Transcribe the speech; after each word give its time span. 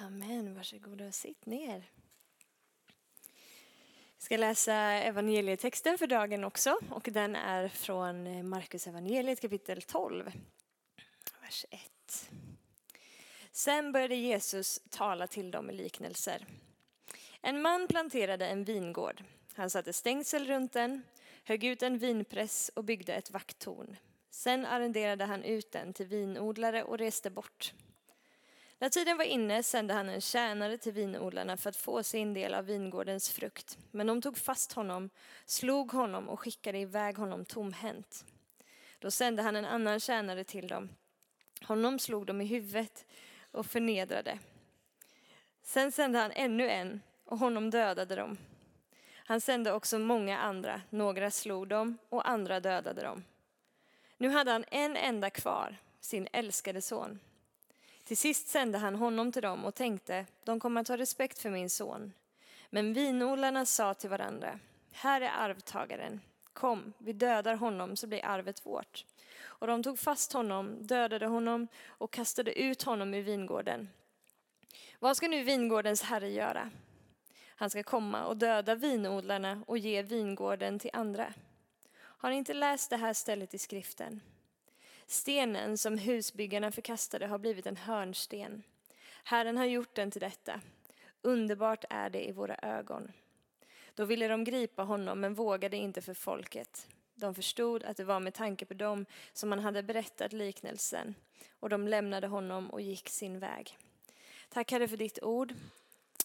Amen, 0.00 0.54
varsågoda 0.54 1.06
och 1.06 1.14
sitt 1.14 1.46
ner. 1.46 1.90
Jag 4.14 4.22
ska 4.22 4.36
läsa 4.36 4.74
evangelietexten 4.82 5.98
för 5.98 6.06
dagen 6.06 6.44
också 6.44 6.78
och 6.90 7.08
den 7.12 7.36
är 7.36 7.68
från 7.68 8.48
Markus 8.48 8.86
evangeliet 8.86 9.40
kapitel 9.40 9.82
12, 9.82 10.32
vers 11.40 11.64
1. 11.70 12.30
Sen 13.52 13.92
började 13.92 14.14
Jesus 14.14 14.80
tala 14.90 15.26
till 15.26 15.50
dem 15.50 15.70
i 15.70 15.72
liknelser. 15.72 16.46
En 17.40 17.62
man 17.62 17.88
planterade 17.88 18.46
en 18.46 18.64
vingård. 18.64 19.24
Han 19.54 19.70
satte 19.70 19.92
stängsel 19.92 20.46
runt 20.46 20.72
den, 20.72 21.02
högg 21.44 21.64
ut 21.64 21.82
en 21.82 21.98
vinpress 21.98 22.70
och 22.74 22.84
byggde 22.84 23.14
ett 23.14 23.30
vakttorn. 23.30 23.96
Sen 24.30 24.66
arrenderade 24.66 25.24
han 25.24 25.44
ut 25.44 25.72
den 25.72 25.92
till 25.92 26.06
vinodlare 26.06 26.84
och 26.84 26.98
reste 26.98 27.30
bort. 27.30 27.74
När 28.84 28.90
tiden 28.90 29.16
var 29.16 29.24
inne 29.24 29.62
sände 29.62 29.94
han 29.94 30.08
en 30.08 30.20
tjänare 30.20 30.78
till 30.78 30.92
vinodlarna 30.92 31.56
för 31.56 31.70
att 31.70 31.76
få 31.76 32.02
sin 32.02 32.34
del 32.34 32.54
av 32.54 32.64
vingårdens 32.64 33.30
frukt. 33.30 33.78
Men 33.90 34.06
de 34.06 34.22
tog 34.22 34.38
fast 34.38 34.72
honom, 34.72 35.10
slog 35.46 35.92
honom 35.92 36.28
och 36.28 36.40
skickade 36.40 36.78
iväg 36.78 37.16
honom 37.16 37.44
tomhänt. 37.44 38.24
Då 38.98 39.10
sände 39.10 39.42
han 39.42 39.56
en 39.56 39.64
annan 39.64 40.00
tjänare 40.00 40.44
till 40.44 40.68
dem. 40.68 40.88
Honom 41.62 41.98
slog 41.98 42.26
de 42.26 42.40
i 42.40 42.44
huvudet 42.44 43.06
och 43.50 43.66
förnedrade. 43.66 44.38
Sen 45.62 45.92
sände 45.92 46.18
han 46.18 46.32
ännu 46.32 46.70
en 46.70 47.00
och 47.24 47.38
honom 47.38 47.70
dödade 47.70 48.16
de. 48.16 48.36
Han 49.16 49.40
sände 49.40 49.72
också 49.72 49.98
många 49.98 50.38
andra, 50.38 50.82
några 50.90 51.30
slog 51.30 51.68
dem 51.68 51.98
och 52.08 52.28
andra 52.28 52.60
dödade 52.60 53.02
dem. 53.02 53.24
Nu 54.16 54.28
hade 54.28 54.50
han 54.50 54.64
en 54.70 54.96
enda 54.96 55.30
kvar, 55.30 55.76
sin 56.00 56.28
älskade 56.32 56.82
son. 56.82 57.20
Till 58.04 58.16
sist 58.16 58.48
sände 58.48 58.78
han 58.78 58.94
honom 58.94 59.32
till 59.32 59.42
dem 59.42 59.64
och 59.64 59.74
tänkte, 59.74 60.26
de 60.44 60.60
kommer 60.60 60.80
att 60.80 60.88
ha 60.88 60.96
respekt 60.96 61.38
för 61.38 61.50
min 61.50 61.70
son. 61.70 62.12
Men 62.70 62.92
vinodlarna 62.92 63.66
sa 63.66 63.94
till 63.94 64.10
varandra, 64.10 64.58
här 64.92 65.20
är 65.20 65.30
arvtagaren, 65.30 66.20
kom, 66.52 66.92
vi 66.98 67.12
dödar 67.12 67.54
honom 67.54 67.96
så 67.96 68.06
blir 68.06 68.24
arvet 68.24 68.66
vårt. 68.66 69.04
Och 69.42 69.66
de 69.66 69.82
tog 69.82 69.98
fast 69.98 70.32
honom, 70.32 70.86
dödade 70.86 71.26
honom 71.26 71.68
och 71.86 72.12
kastade 72.12 72.58
ut 72.60 72.82
honom 72.82 73.14
ur 73.14 73.22
vingården. 73.22 73.88
Vad 74.98 75.16
ska 75.16 75.28
nu 75.28 75.42
vingårdens 75.42 76.02
herre 76.02 76.30
göra? 76.30 76.70
Han 77.46 77.70
ska 77.70 77.82
komma 77.82 78.24
och 78.24 78.36
döda 78.36 78.74
vinodlarna 78.74 79.64
och 79.66 79.78
ge 79.78 80.02
vingården 80.02 80.78
till 80.78 80.90
andra. 80.92 81.34
Har 81.96 82.30
ni 82.30 82.36
inte 82.36 82.54
läst 82.54 82.90
det 82.90 82.96
här 82.96 83.12
stället 83.12 83.54
i 83.54 83.58
skriften? 83.58 84.20
Stenen 85.06 85.78
som 85.78 85.98
husbyggarna 85.98 86.72
förkastade 86.72 87.26
har 87.26 87.38
blivit 87.38 87.66
en 87.66 87.76
hörnsten. 87.76 88.62
Herren 89.24 89.56
har 89.56 89.64
gjort 89.64 89.94
den 89.94 90.10
till 90.10 90.20
detta. 90.20 90.60
Underbart 91.22 91.84
är 91.90 92.10
det 92.10 92.28
i 92.28 92.32
våra 92.32 92.56
ögon. 92.62 93.12
Då 93.94 94.04
ville 94.04 94.28
de 94.28 94.44
gripa 94.44 94.82
honom 94.82 95.20
men 95.20 95.34
vågade 95.34 95.76
inte 95.76 96.02
för 96.02 96.14
folket. 96.14 96.88
De 97.14 97.34
förstod 97.34 97.84
att 97.84 97.96
det 97.96 98.04
var 98.04 98.20
med 98.20 98.34
tanke 98.34 98.64
på 98.64 98.74
dem 98.74 99.06
som 99.32 99.52
han 99.52 99.60
hade 99.60 99.82
berättat 99.82 100.32
liknelsen 100.32 101.14
och 101.60 101.68
de 101.68 101.88
lämnade 101.88 102.26
honom 102.26 102.70
och 102.70 102.80
gick 102.80 103.08
sin 103.08 103.38
väg. 103.38 103.78
Tack 104.48 104.72
Herre 104.72 104.88
för 104.88 104.96
ditt 104.96 105.22
ord. 105.22 105.54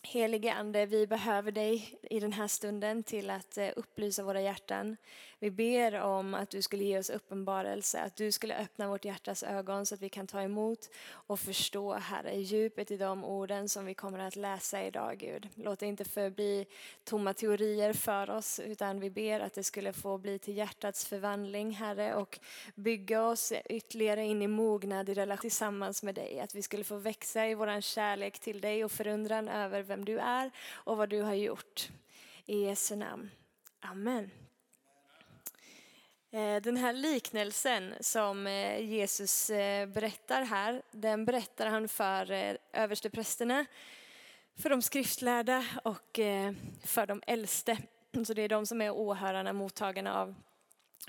Helige 0.01 0.53
Ande, 0.53 0.85
vi 0.85 1.07
behöver 1.07 1.51
dig 1.51 1.99
i 2.01 2.19
den 2.19 2.33
här 2.33 2.47
stunden 2.47 3.03
till 3.03 3.29
att 3.29 3.57
eh, 3.57 3.69
upplysa 3.75 4.23
våra 4.23 4.41
hjärtan. 4.41 4.97
Vi 5.39 5.51
ber 5.51 6.01
om 6.01 6.33
att 6.33 6.49
du 6.49 6.61
skulle 6.61 6.83
ge 6.83 6.99
oss 6.99 7.09
uppenbarelse, 7.09 8.01
att 8.01 8.15
du 8.15 8.31
skulle 8.31 8.57
öppna 8.57 8.87
vårt 8.87 9.05
hjärtas 9.05 9.43
ögon 9.43 9.85
så 9.85 9.95
att 9.95 10.01
vi 10.01 10.09
kan 10.09 10.27
ta 10.27 10.41
emot 10.41 10.89
och 11.11 11.39
förstå, 11.39 11.93
Herre, 11.93 12.35
djupet 12.35 12.91
i 12.91 12.97
de 12.97 13.25
orden 13.25 13.69
som 13.69 13.85
vi 13.85 13.93
kommer 13.93 14.19
att 14.19 14.35
läsa 14.35 14.83
idag, 14.83 15.17
Gud. 15.17 15.49
Låt 15.55 15.79
det 15.79 15.85
inte 15.85 16.05
förbli 16.05 16.65
tomma 17.03 17.33
teorier 17.33 17.93
för 17.93 18.29
oss, 18.29 18.59
utan 18.59 18.99
vi 18.99 19.09
ber 19.09 19.39
att 19.39 19.53
det 19.53 19.63
skulle 19.63 19.93
få 19.93 20.17
bli 20.17 20.39
till 20.39 20.57
hjärtats 20.57 21.05
förvandling, 21.05 21.71
Herre, 21.71 22.15
och 22.15 22.39
bygga 22.75 23.23
oss 23.23 23.53
ytterligare 23.69 24.25
in 24.25 24.41
i 24.41 24.47
mognad 24.47 25.09
i 25.09 25.13
relation 25.13 25.41
tillsammans 25.41 26.03
med 26.03 26.15
dig. 26.15 26.39
Att 26.39 26.55
vi 26.55 26.61
skulle 26.61 26.83
få 26.83 26.95
växa 26.95 27.47
i 27.47 27.53
vår 27.53 27.81
kärlek 27.81 28.39
till 28.39 28.61
dig 28.61 28.85
och 28.85 28.91
förundran 28.91 29.47
över 29.47 29.81
vem 29.89 30.05
du 30.05 30.19
är 30.19 30.51
och 30.71 30.97
vad 30.97 31.09
du 31.09 31.21
har 31.21 31.33
gjort. 31.33 31.89
I 32.45 32.65
Jesu 32.65 32.95
namn. 32.95 33.29
Amen. 33.79 34.31
Eh, 36.31 36.61
den 36.61 36.77
här 36.77 36.93
liknelsen 36.93 37.93
som 37.99 38.47
eh, 38.47 38.79
Jesus 38.79 39.49
eh, 39.49 39.87
berättar 39.87 40.43
här, 40.43 40.81
den 40.91 41.25
berättar 41.25 41.67
han 41.67 41.87
för 41.87 42.57
översteprästerna, 42.73 43.65
för 44.55 44.69
de 44.69 44.81
skriftlärda 44.81 45.65
och 45.83 46.19
för 46.83 47.05
de 47.05 47.21
äldste. 47.27 47.77
Så 48.25 48.33
det 48.33 48.41
är 48.41 48.49
de 48.49 48.65
som 48.65 48.81
är 48.81 48.91
åhörarna, 48.91 49.53
mottagarna 49.53 50.21
av, 50.21 50.35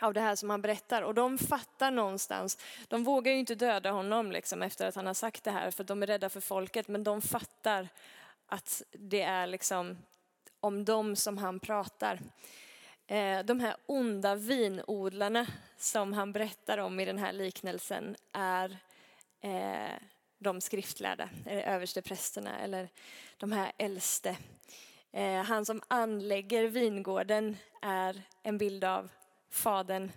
av 0.01 0.15
det 0.15 0.21
här 0.21 0.37
som 0.37 0.51
han 0.51 0.63
berättar. 0.63 1.03
Och 1.03 1.15
de 1.15 1.39
fattar 1.39 1.91
någonstans, 1.91 2.59
de 2.89 3.05
vågar 3.05 3.33
ju 3.33 3.39
inte 3.39 3.55
döda 3.55 3.91
honom 3.91 4.33
liksom 4.33 4.63
efter 4.63 4.87
att 4.87 4.95
han 4.95 5.07
har 5.07 5.15
sagt 5.15 5.45
det 5.45 5.51
här 5.51 5.71
för 5.71 5.85
de 5.85 6.03
är 6.03 6.07
rädda 6.07 6.29
för 6.29 6.41
folket, 6.41 6.89
men 6.89 7.05
de 7.05 7.23
fattar 7.23 7.89
att 8.51 8.83
det 8.93 9.23
är 9.23 9.47
liksom 9.47 9.99
om 10.61 10.85
dem 10.85 11.17
som 11.17 11.39
han 11.39 11.61
pratar. 11.61 12.21
Eh, 13.07 13.45
de 13.45 13.61
här 13.61 13.77
onda 13.87 14.35
vinodlarna 14.35 15.47
som 15.77 16.13
han 16.13 16.33
berättar 16.33 16.79
om 16.79 17.01
i 17.01 17.05
den 17.05 17.19
här 17.19 17.33
liknelsen 17.33 18.17
är 18.33 18.77
eh, 19.41 19.99
de 20.39 20.61
skriftlärda, 20.61 21.29
eller 21.47 21.63
översteprästerna 21.63 22.59
eller 22.59 22.89
de 23.39 23.53
här 23.53 23.73
äldste. 23.79 24.37
Eh, 25.13 25.43
han 25.43 25.65
som 25.65 25.83
anlägger 25.89 26.69
vingården 26.69 27.57
är 27.83 28.23
en 28.43 28.59
bild 28.59 28.85
av 28.85 29.09
Fadern 29.51 30.13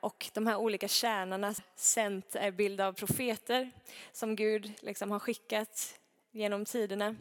och 0.00 0.30
de 0.34 0.46
här 0.46 0.56
olika 0.56 0.88
tjänarna 0.88 1.54
sänt 1.76 2.36
är 2.36 2.50
bild 2.50 2.80
av 2.80 2.92
profeter 2.92 3.70
som 4.12 4.36
Gud 4.36 4.72
liksom 4.80 5.10
har 5.10 5.18
skickat 5.18 5.97
genom 6.38 6.64
tiderna. 6.64 7.16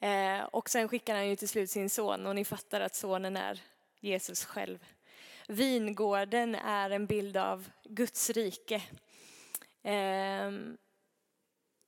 Eh, 0.00 0.42
och 0.42 0.70
sen 0.70 0.88
skickar 0.88 1.14
han 1.14 1.28
ju 1.28 1.36
till 1.36 1.48
slut 1.48 1.70
sin 1.70 1.90
son 1.90 2.26
och 2.26 2.34
ni 2.34 2.44
fattar 2.44 2.80
att 2.80 2.94
sonen 2.94 3.36
är 3.36 3.60
Jesus 4.00 4.44
själv. 4.44 4.86
Vingården 5.48 6.54
är 6.54 6.90
en 6.90 7.06
bild 7.06 7.36
av 7.36 7.70
Guds 7.84 8.30
rike. 8.30 8.82
Eh, 9.82 10.50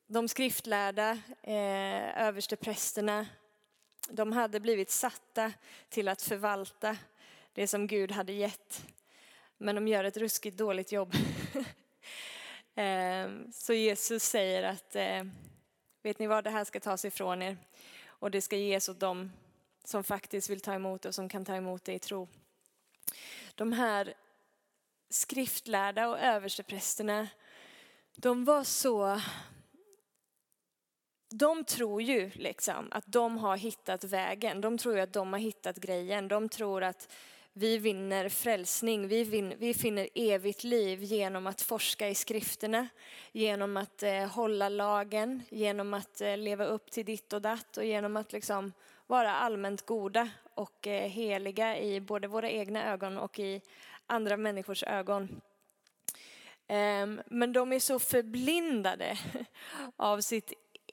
de 0.06 0.28
skriftlärda, 0.28 1.18
eh, 1.42 2.26
översteprästerna, 2.26 3.26
de 4.08 4.32
hade 4.32 4.60
blivit 4.60 4.90
satta 4.90 5.52
till 5.88 6.08
att 6.08 6.22
förvalta 6.22 6.96
det 7.52 7.66
som 7.66 7.86
Gud 7.86 8.12
hade 8.12 8.32
gett. 8.32 8.84
Men 9.58 9.74
de 9.74 9.88
gör 9.88 10.04
ett 10.04 10.16
ruskigt 10.16 10.56
dåligt 10.56 10.92
jobb. 10.92 11.14
Ehm, 12.74 13.52
så 13.52 13.72
Jesus 13.72 14.22
säger 14.22 14.62
att 14.62 14.96
eh, 14.96 15.24
Vet 16.02 16.18
ni 16.18 16.26
vad, 16.26 16.44
det 16.44 16.50
här 16.50 16.64
ska 16.64 16.80
tas 16.80 17.04
ifrån 17.04 17.42
er 17.42 17.56
och 18.06 18.30
det 18.30 18.40
ska 18.40 18.56
ges 18.56 18.88
åt 18.88 19.00
dem 19.00 19.32
som 19.84 20.04
faktiskt 20.04 20.50
vill 20.50 20.60
ta 20.60 20.74
emot 20.74 21.02
det 21.02 21.08
och 21.08 21.14
som 21.14 21.28
kan 21.28 21.44
ta 21.44 21.54
emot 21.54 21.84
det 21.84 21.92
i 21.92 21.98
tro. 21.98 22.28
De 23.54 23.72
här 23.72 24.14
skriftlärda 25.10 26.08
och 26.08 26.18
översteprästerna, 26.18 27.28
de 28.16 28.44
var 28.44 28.64
så 28.64 29.20
de 31.32 31.64
tror 31.64 32.02
ju 32.02 32.30
liksom 32.34 32.88
att 32.91 33.04
de 33.06 33.38
har 33.38 33.56
hittat 33.56 34.04
vägen. 34.04 34.60
De 34.60 34.78
tror 34.78 34.94
ju 34.94 35.00
att 35.00 35.12
de 35.12 35.32
har 35.32 35.41
hittat 35.41 35.76
grejen. 35.76 36.28
De 36.28 36.48
tror 36.48 36.82
att 36.82 37.12
vi 37.54 37.78
vinner 37.78 38.28
frälsning, 38.28 39.08
vi, 39.08 39.24
vin, 39.24 39.54
vi 39.58 39.74
finner 39.74 40.08
evigt 40.14 40.64
liv 40.64 41.02
genom 41.02 41.46
att 41.46 41.62
forska 41.62 42.08
i 42.08 42.14
skrifterna, 42.14 42.88
genom 43.32 43.76
att 43.76 44.02
eh, 44.02 44.26
hålla 44.26 44.68
lagen, 44.68 45.42
genom 45.50 45.94
att 45.94 46.21
eh, 46.21 46.36
leva 46.36 46.65
upp 46.65 46.91
till 46.91 47.04
ditt 47.04 47.32
och 47.32 47.42
datt 47.42 47.77
och 47.77 47.84
genom 47.84 48.16
att 48.16 48.32
liksom 48.32 48.72
vara 49.06 49.34
allmänt 49.34 49.86
goda 49.86 50.28
och 50.54 50.86
eh, 50.86 51.09
heliga 51.09 51.78
i 51.78 52.00
både 52.00 52.28
våra 52.28 52.50
egna 52.50 52.92
ögon 52.92 53.18
och 53.18 53.38
i 53.38 53.60
andra 54.06 54.36
människors 54.36 54.82
ögon. 54.82 55.41
Ehm, 56.68 57.22
men 57.27 57.53
de 57.53 57.72
är 57.72 57.78
så 57.78 57.98
förblindade 57.98 59.18
av 59.97 60.21
sitt 60.21 60.53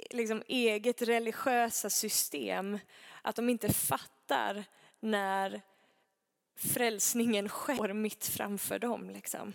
liksom, 0.10 0.44
eget 0.48 1.02
religiösa 1.02 1.90
system 1.90 2.80
att 3.22 3.36
de 3.36 3.50
inte 3.50 3.74
fattar 3.74 4.64
när 5.00 5.62
frälsningen 6.60 7.50
sker 7.50 7.94
mitt 7.94 8.26
framför 8.26 8.80
dem. 8.80 9.10
Liksom. 9.10 9.54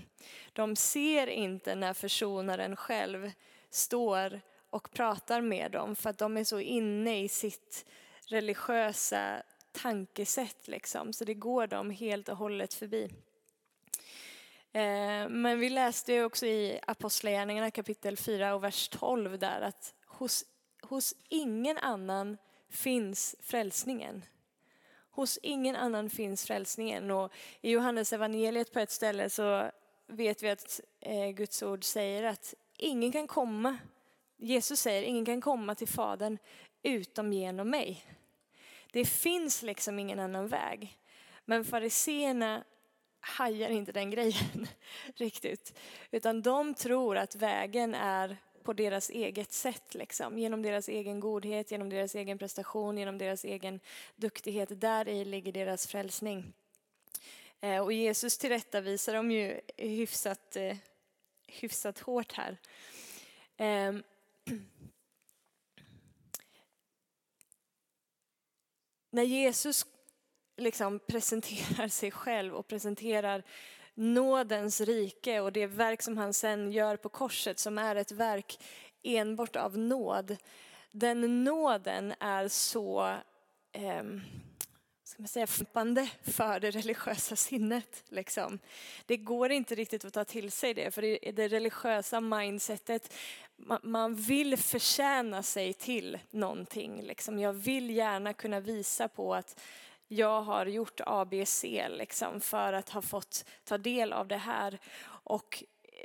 De 0.52 0.76
ser 0.76 1.26
inte 1.26 1.74
när 1.74 1.94
försonaren 1.94 2.76
själv 2.76 3.32
står 3.70 4.40
och 4.70 4.90
pratar 4.90 5.40
med 5.40 5.70
dem 5.70 5.96
för 5.96 6.10
att 6.10 6.18
de 6.18 6.36
är 6.36 6.44
så 6.44 6.60
inne 6.60 7.22
i 7.22 7.28
sitt 7.28 7.86
religiösa 8.26 9.42
tankesätt. 9.72 10.68
Liksom. 10.68 11.12
Så 11.12 11.24
det 11.24 11.34
går 11.34 11.66
dem 11.66 11.90
helt 11.90 12.28
och 12.28 12.36
hållet 12.36 12.74
förbi. 12.74 13.10
Eh, 14.72 15.28
men 15.28 15.60
vi 15.60 15.70
läste 15.70 16.24
också 16.24 16.46
i 16.46 16.80
Apostlagärningarna 16.86 17.70
kapitel 17.70 18.16
4 18.16 18.54
och 18.54 18.64
vers 18.64 18.88
12 18.88 19.38
där 19.38 19.60
att 19.60 19.94
hos, 20.06 20.44
hos 20.82 21.14
ingen 21.28 21.78
annan 21.78 22.36
finns 22.68 23.36
frälsningen. 23.40 24.24
Hos 25.14 25.38
ingen 25.42 25.76
annan 25.76 26.10
finns 26.10 26.44
frälsningen. 26.44 27.10
Och 27.10 27.32
I 27.60 27.70
Johannes 27.70 28.12
evangeliet 28.12 28.72
på 28.72 28.80
ett 28.80 28.90
ställe 28.90 29.30
så 29.30 29.70
vet 30.06 30.42
vi 30.42 30.50
att 30.50 30.80
eh, 31.00 31.30
Guds 31.30 31.62
ord 31.62 31.84
säger 31.84 32.22
att 32.22 32.54
ingen 32.78 33.12
kan 33.12 33.26
komma, 33.26 33.78
Jesus 34.36 34.80
säger, 34.80 35.02
ingen 35.02 35.24
kan 35.24 35.40
komma 35.40 35.74
till 35.74 35.88
Fadern 35.88 36.38
utom 36.82 37.32
genom 37.32 37.70
mig. 37.70 38.04
Det 38.92 39.04
finns 39.04 39.62
liksom 39.62 39.98
ingen 39.98 40.18
annan 40.18 40.48
väg. 40.48 40.98
Men 41.44 41.64
fariseerna 41.64 42.64
hajar 43.20 43.70
inte 43.70 43.92
den 43.92 44.10
grejen 44.10 44.66
riktigt. 45.16 45.78
Utan 46.10 46.42
de 46.42 46.74
tror 46.74 47.16
att 47.16 47.34
vägen 47.34 47.94
är 47.94 48.36
på 48.64 48.72
deras 48.72 49.10
eget 49.10 49.52
sätt, 49.52 49.94
liksom. 49.94 50.38
genom 50.38 50.62
deras 50.62 50.88
egen 50.88 51.20
godhet, 51.20 51.70
genom 51.70 51.88
deras 51.88 52.14
egen 52.14 52.38
prestation, 52.38 52.98
genom 52.98 53.18
deras 53.18 53.44
egen 53.44 53.80
duktighet. 54.16 54.80
Där 54.80 55.08
i 55.08 55.24
ligger 55.24 55.52
deras 55.52 55.86
frälsning. 55.86 56.52
Eh, 57.60 57.80
och 57.80 57.92
Jesus 57.92 58.38
tillrättavisar 58.38 59.14
dem 59.14 59.30
ju 59.30 59.60
hyfsat, 59.76 60.56
eh, 60.56 60.76
hyfsat 61.46 61.98
hårt 61.98 62.32
här. 62.32 62.56
Ehm, 63.56 64.02
när 69.10 69.22
Jesus 69.22 69.86
liksom 70.56 70.98
presenterar 70.98 71.88
sig 71.88 72.10
själv 72.10 72.54
och 72.54 72.68
presenterar 72.68 73.42
nådens 73.94 74.80
rike 74.80 75.40
och 75.40 75.52
det 75.52 75.66
verk 75.66 76.02
som 76.02 76.16
han 76.16 76.34
sen 76.34 76.72
gör 76.72 76.96
på 76.96 77.08
korset 77.08 77.58
som 77.58 77.78
är 77.78 77.96
ett 77.96 78.12
verk 78.12 78.58
enbart 79.02 79.56
av 79.56 79.78
nåd. 79.78 80.36
Den 80.90 81.44
nåden 81.44 82.14
är 82.20 82.48
så 82.48 83.16
eh, 83.72 84.02
ska 85.04 85.22
man 85.22 85.28
säga, 85.28 85.46
flippande 85.46 86.10
för 86.22 86.60
det 86.60 86.70
religiösa 86.70 87.36
sinnet. 87.36 88.04
Liksom. 88.08 88.58
Det 89.06 89.16
går 89.16 89.52
inte 89.52 89.74
riktigt 89.74 90.04
att 90.04 90.12
ta 90.12 90.24
till 90.24 90.52
sig 90.52 90.74
det, 90.74 90.90
för 90.90 91.02
det, 91.02 91.18
det 91.32 91.48
religiösa 91.48 92.20
mindsetet, 92.20 93.14
man, 93.56 93.78
man, 93.82 94.14
vill 94.14 94.56
förtjäna 94.56 95.42
sig 95.42 95.72
till 95.72 96.18
någonting. 96.30 97.02
Liksom. 97.02 97.38
Jag 97.38 97.52
vill 97.52 97.90
gärna 97.90 98.32
kunna 98.32 98.60
visa 98.60 99.08
på 99.08 99.34
att 99.34 99.60
jag 100.08 100.42
har 100.42 100.66
gjort 100.66 101.00
ABC 101.06 101.64
liksom, 101.88 102.40
för 102.40 102.72
att 102.72 102.90
ha 102.90 103.02
fått 103.02 103.44
ta 103.64 103.78
del 103.78 104.12
av 104.12 104.28
det 104.28 104.36
här. 104.36 104.78
Och 105.06 105.64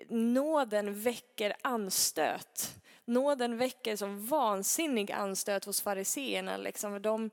nåden 0.09 1.01
väcker 1.01 1.55
anstöt. 1.61 2.75
Nåden 3.05 3.57
väcker 3.57 3.95
som 3.95 4.25
vansinnig 4.25 5.11
anstöt 5.11 5.65
hos 5.65 5.81
fariseerna. 5.81 6.57
Liksom. 6.57 7.01
De, 7.01 7.29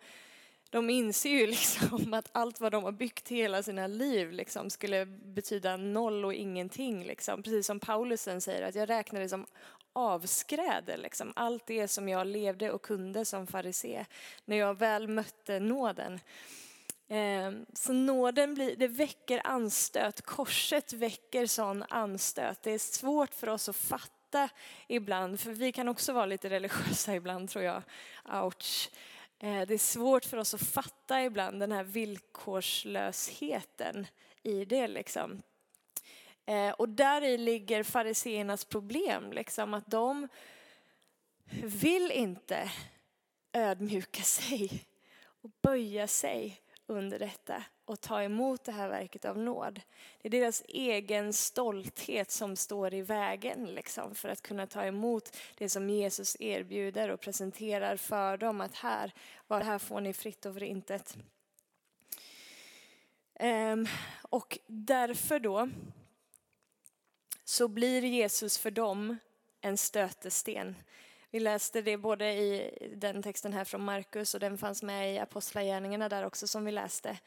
de 0.71 0.91
inser 0.91 1.31
ju 1.31 1.47
liksom 1.47 2.15
att 2.15 2.29
allt 2.33 2.61
vad 2.61 2.73
de 2.73 2.85
har 2.85 2.93
byggt 2.93 3.29
hela 3.29 3.63
sina 3.63 3.87
liv 3.87 4.33
liksom 4.33 4.71
skulle 4.71 5.07
betyda 5.07 5.77
noll 5.77 6.25
och 6.25 6.35
ingenting. 6.35 7.05
Liksom. 7.05 7.43
Precis 7.43 7.67
som 7.67 7.81
Paulusen 7.81 8.41
säger, 8.41 8.69
att 8.69 8.75
jag 8.75 8.89
räknar 8.89 9.21
det 9.21 9.29
som 9.29 9.47
avskräde. 9.97 10.97
Liksom. 10.97 11.33
Allt 11.37 11.67
det 11.67 11.89
som 11.89 12.09
jag 12.09 12.27
levde 12.27 12.73
och 12.73 12.83
kunde 12.83 13.25
som 13.25 13.47
farisé 13.47 14.07
när 14.45 14.57
jag 14.57 14.79
väl 14.79 15.09
mötte 15.09 15.61
nåden. 15.61 16.21
Ehm, 17.09 17.67
så 17.73 17.93
nåden 17.93 18.55
blir, 18.55 18.77
det 18.77 18.89
väcker 18.89 19.41
anstöt, 19.45 20.23
korset 20.23 20.93
väcker 20.93 21.47
sån 21.47 21.85
anstöt. 21.89 22.63
Det 22.63 22.71
är 22.71 22.79
svårt 22.79 23.35
för 23.35 23.49
oss 23.49 23.69
att 23.69 23.77
fatta 23.77 24.49
ibland, 24.89 25.41
för 25.41 25.51
vi 25.51 25.73
kan 25.73 25.89
också 25.89 26.13
vara 26.13 26.27
lite 26.27 26.51
religiösa 26.51 27.15
ibland 27.15 27.51
tror 27.51 27.65
jag. 27.65 27.83
Ouch. 28.33 28.91
Ehm, 29.39 29.67
det 29.67 29.75
är 29.75 29.79
svårt 29.79 30.25
för 30.25 30.37
oss 30.37 30.55
att 30.55 30.63
fatta 30.63 31.23
ibland 31.23 31.61
den 31.61 31.73
här 31.73 31.85
villkorslösheten 31.85 34.07
i 34.43 34.65
det. 34.65 34.89
Liksom. 34.89 35.43
Eh, 36.47 36.71
och 36.71 36.89
där 36.89 37.23
i 37.23 37.39
ligger 37.39 37.83
fariseernas 37.83 38.65
problem, 38.65 39.33
liksom, 39.33 39.75
att 39.75 39.87
de 39.87 40.29
vill 41.63 42.11
inte 42.11 42.71
ödmjuka 43.53 44.23
sig 44.23 44.87
och 45.43 45.51
böja 45.63 46.07
sig 46.07 46.61
under 46.87 47.19
detta 47.19 47.65
och 47.85 48.01
ta 48.01 48.23
emot 48.23 48.65
det 48.65 48.73
här 48.73 48.89
verket 48.89 49.25
av 49.25 49.39
nåd. 49.39 49.81
Det 50.23 50.29
är 50.29 50.31
deras 50.31 50.63
egen 50.69 51.33
stolthet 51.33 52.31
som 52.31 52.57
står 52.57 52.95
i 52.95 53.03
vägen 53.03 53.65
liksom, 53.65 54.15
för 54.15 54.29
att 54.29 54.43
kunna 54.43 54.67
ta 54.67 54.85
emot 54.85 55.37
det 55.59 55.69
som 55.69 55.91
Jesus 55.91 56.37
erbjuder 56.41 57.09
och 57.09 57.21
presenterar 57.21 57.97
för 57.97 58.37
dem 58.37 58.61
att 58.61 58.75
här, 58.75 59.13
var 59.47 59.61
här 59.61 59.79
får 59.79 60.01
ni 60.01 60.13
fritt 60.13 60.47
och 60.47 60.55
för 60.55 60.63
intet. 60.63 61.17
Um, 63.41 63.47
ehm, 63.49 63.87
och 64.23 64.59
därför 64.67 65.41
då 65.41 65.69
så 67.49 67.69
blir 67.69 68.03
Jesus 68.03 68.59
för 68.59 68.71
dem 68.71 69.17
en 69.61 69.77
stötesten. 69.77 70.77
Vi 71.31 71.41
läste 71.41 71.83
det 71.83 71.97
både 71.97 72.33
i 72.33 72.71
den 72.97 73.23
texten 73.23 73.53
här 73.53 73.65
från 73.65 73.85
Markus 73.85 74.35
och 74.35 74.41
den 74.41 74.59
fanns 74.59 74.83
med 74.83 75.15
i 75.15 75.19
Apostlagärningarna 75.19 76.09
där 76.09 76.27
också 76.27 76.47
som 76.47 76.65
vi 76.65 76.73
läste. 76.73 77.19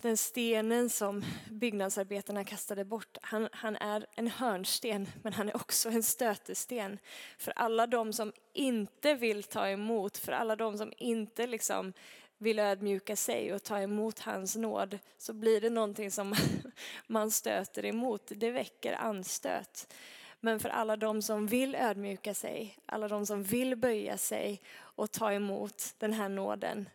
Den 0.00 0.16
stenen 0.16 0.90
som 0.90 1.24
byggnadsarbetarna 1.50 2.44
kastade 2.44 2.84
bort, 2.84 3.18
han, 3.22 3.48
han 3.52 3.76
är 3.76 4.06
en 4.16 4.28
hörnsten 4.28 5.08
men 5.22 5.32
han 5.32 5.48
är 5.48 5.56
också 5.56 5.88
en 5.88 6.02
stötesten. 6.02 6.98
För 7.38 7.52
alla 7.56 7.86
de 7.86 8.12
som 8.12 8.32
inte 8.52 9.14
vill 9.14 9.42
ta 9.42 9.68
emot, 9.68 10.18
för 10.18 10.32
alla 10.32 10.56
de 10.56 10.78
som 10.78 10.92
inte 10.96 11.46
liksom 11.46 11.92
vill 12.40 12.58
ödmjuka 12.58 13.16
sig 13.16 13.54
och 13.54 13.62
ta 13.62 13.80
emot 13.80 14.18
hans 14.18 14.56
nåd 14.56 14.98
så 15.18 15.32
blir 15.32 15.60
det 15.60 15.70
någonting 15.70 16.10
som 16.10 16.34
man 17.06 17.30
stöter 17.30 17.84
emot. 17.84 18.32
Det 18.36 18.50
väcker 18.50 18.92
anstöt. 18.92 19.94
Men 20.40 20.60
för 20.60 20.68
alla 20.68 20.96
de 20.96 21.22
som 21.22 21.46
vill 21.46 21.74
ödmjuka 21.74 22.34
sig, 22.34 22.78
alla 22.86 23.08
de 23.08 23.26
som 23.26 23.42
vill 23.42 23.76
böja 23.76 24.18
sig 24.18 24.60
och 24.76 25.10
ta 25.10 25.32
emot 25.32 25.94
den 25.98 26.12
här 26.12 26.28
nåden. 26.28 26.88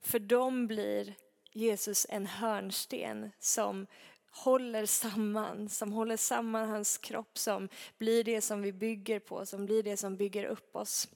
För 0.00 0.18
dem 0.18 0.66
blir 0.66 1.14
Jesus 1.52 2.06
en 2.08 2.26
hörnsten 2.26 3.30
som 3.38 3.86
håller 4.30 4.86
samman, 4.86 5.68
som 5.68 5.92
håller 5.92 6.16
samman 6.16 6.68
hans 6.68 6.98
kropp, 6.98 7.38
som 7.38 7.68
blir 7.98 8.24
det 8.24 8.40
som 8.40 8.62
vi 8.62 8.72
bygger 8.72 9.18
på, 9.18 9.46
som 9.46 9.66
blir 9.66 9.82
det 9.82 9.96
som 9.96 10.16
bygger 10.16 10.44
upp 10.44 10.76
oss. 10.76 11.08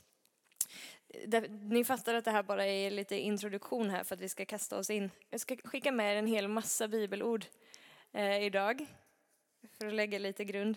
Ni 1.49 1.85
fattar 1.85 2.15
att 2.15 2.25
det 2.25 2.31
här 2.31 2.43
bara 2.43 2.67
är 2.67 2.91
lite 2.91 3.17
introduktion 3.17 3.91
här 3.91 4.05
för 4.05 4.15
att 4.15 4.21
vi 4.21 4.29
ska 4.29 4.44
kasta 4.44 4.79
oss 4.79 4.91
in. 4.91 5.11
Jag 5.31 5.41
ska 5.41 5.56
skicka 5.56 5.93
med 5.93 6.19
en 6.19 6.27
hel 6.27 6.49
massa 6.49 6.89
bibelord 6.89 7.47
eh, 8.13 8.44
idag 8.44 8.87
för 9.79 9.87
att 9.87 9.94
lägga 9.94 10.19
lite 10.19 10.44
grund. 10.44 10.77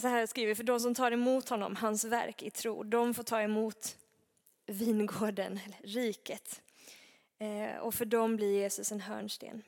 så 0.00 0.08
här 0.08 0.26
skriver 0.26 0.54
för 0.54 0.64
de 0.64 0.80
som 0.80 0.94
tar 0.94 1.12
emot 1.12 1.48
honom, 1.48 1.76
hans 1.76 2.04
verk 2.04 2.42
i 2.42 2.50
tro, 2.50 2.82
de 2.82 3.14
får 3.14 3.22
ta 3.22 3.40
emot 3.40 3.96
vingården, 4.66 5.60
eller 5.64 5.78
riket. 5.82 6.62
Eh, 7.38 7.76
och 7.76 7.94
för 7.94 8.04
dem 8.04 8.36
blir 8.36 8.60
Jesus 8.60 8.92
en 8.92 9.00
hörnsten. 9.00 9.62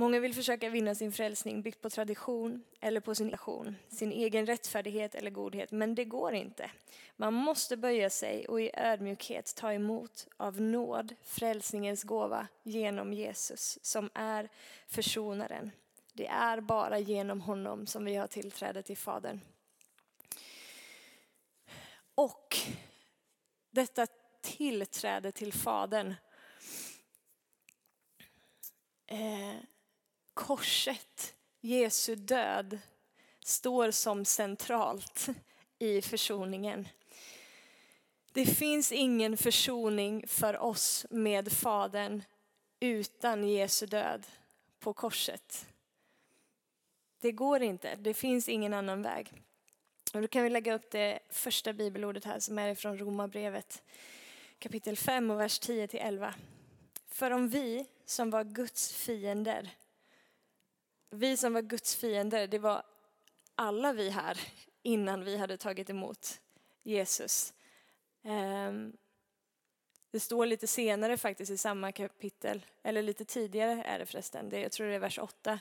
Många 0.00 0.20
vill 0.20 0.34
försöka 0.34 0.70
vinna 0.70 0.94
sin 0.94 1.12
frälsning 1.12 1.62
byggt 1.62 1.82
på 1.82 1.90
tradition 1.90 2.64
eller 2.80 3.00
på 3.00 3.14
sin 3.14 3.28
nation, 3.28 3.76
sin 3.88 4.12
egen 4.12 4.46
rättfärdighet 4.46 5.14
eller 5.14 5.30
godhet, 5.30 5.70
men 5.70 5.94
det 5.94 6.04
går 6.04 6.34
inte. 6.34 6.70
Man 7.16 7.34
måste 7.34 7.76
böja 7.76 8.10
sig 8.10 8.46
och 8.48 8.60
i 8.60 8.70
ödmjukhet 8.74 9.54
ta 9.56 9.72
emot 9.72 10.28
av 10.36 10.60
nåd 10.60 11.14
frälsningens 11.24 12.02
gåva 12.02 12.48
genom 12.62 13.12
Jesus 13.12 13.78
som 13.82 14.10
är 14.14 14.48
försonaren. 14.86 15.70
Det 16.12 16.26
är 16.26 16.60
bara 16.60 16.98
genom 16.98 17.40
honom 17.40 17.86
som 17.86 18.04
vi 18.04 18.16
har 18.16 18.26
tillträde 18.26 18.82
till 18.82 18.96
Fadern. 18.96 19.40
Och 22.14 22.56
detta 23.70 24.06
tillträde 24.40 25.32
till 25.32 25.52
Fadern, 25.52 26.14
eh, 29.06 29.54
korset, 30.40 31.34
Jesu 31.60 32.14
död, 32.14 32.78
står 33.44 33.90
som 33.90 34.24
centralt 34.24 35.28
i 35.78 36.02
försoningen. 36.02 36.88
Det 38.32 38.46
finns 38.46 38.92
ingen 38.92 39.36
försoning 39.36 40.28
för 40.28 40.58
oss 40.58 41.06
med 41.10 41.52
Fadern 41.52 42.22
utan 42.80 43.48
Jesu 43.48 43.86
död 43.86 44.26
på 44.78 44.92
korset. 44.92 45.66
Det 47.20 47.32
går 47.32 47.62
inte, 47.62 47.96
det 47.96 48.14
finns 48.14 48.48
ingen 48.48 48.74
annan 48.74 49.02
väg. 49.02 49.32
Och 50.14 50.20
då 50.20 50.28
kan 50.28 50.42
vi 50.42 50.50
lägga 50.50 50.74
upp 50.74 50.90
det 50.90 51.18
första 51.30 51.72
bibelordet 51.72 52.24
här 52.24 52.38
som 52.38 52.58
är 52.58 52.74
från 52.74 52.98
Romarbrevet 52.98 53.82
kapitel 54.58 54.96
5 54.96 55.30
och 55.30 55.40
vers 55.40 55.58
10 55.58 55.88
till 55.88 56.00
11. 56.00 56.34
För 57.08 57.30
om 57.30 57.48
vi 57.48 57.86
som 58.04 58.30
var 58.30 58.44
Guds 58.44 58.92
fiender, 58.92 59.70
vi 61.10 61.36
som 61.36 61.52
var 61.52 61.62
Guds 61.62 61.96
fiender, 61.96 62.46
det 62.46 62.58
var 62.58 62.82
alla 63.54 63.92
vi 63.92 64.10
här 64.10 64.40
innan 64.82 65.24
vi 65.24 65.36
hade 65.36 65.56
tagit 65.56 65.90
emot 65.90 66.40
Jesus. 66.82 67.54
Ehm, 68.22 68.92
det 70.10 70.20
står 70.20 70.46
lite 70.46 70.66
senare 70.66 71.16
faktiskt 71.16 71.50
i 71.50 71.56
samma 71.56 71.92
kapitel, 71.92 72.66
eller 72.82 73.02
lite 73.02 73.24
tidigare 73.24 73.82
är 73.82 73.98
det 73.98 74.06
förresten, 74.06 74.50
jag 74.50 74.72
tror 74.72 74.86
det 74.86 74.94
är 74.94 74.98
vers 74.98 75.18
8, 75.18 75.60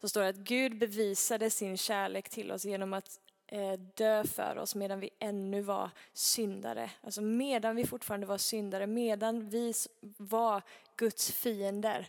så 0.00 0.08
står 0.08 0.22
det 0.22 0.28
att 0.28 0.36
Gud 0.36 0.78
bevisade 0.78 1.50
sin 1.50 1.76
kärlek 1.76 2.28
till 2.28 2.52
oss 2.52 2.64
genom 2.64 2.92
att 2.92 3.20
eh, 3.46 3.72
dö 3.72 4.24
för 4.24 4.58
oss 4.58 4.74
medan 4.74 5.00
vi 5.00 5.10
ännu 5.18 5.60
var 5.62 5.90
syndare. 6.12 6.90
Alltså 7.00 7.22
medan 7.22 7.76
vi 7.76 7.86
fortfarande 7.86 8.26
var 8.26 8.38
syndare, 8.38 8.86
medan 8.86 9.48
vi 9.48 9.72
var 10.16 10.62
Guds 10.96 11.32
fiender. 11.32 12.08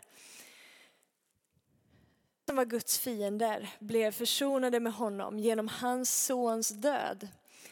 Som 2.50 2.56
var 2.56 2.66
Guds 2.66 3.00
fiender 3.00 3.70
blev 3.80 4.12
försonade 4.12 4.80
med 4.80 4.94
honom 4.94 5.40
genom 5.40 5.68
hans 5.68 6.26
sons 6.26 6.70
död. 6.70 7.28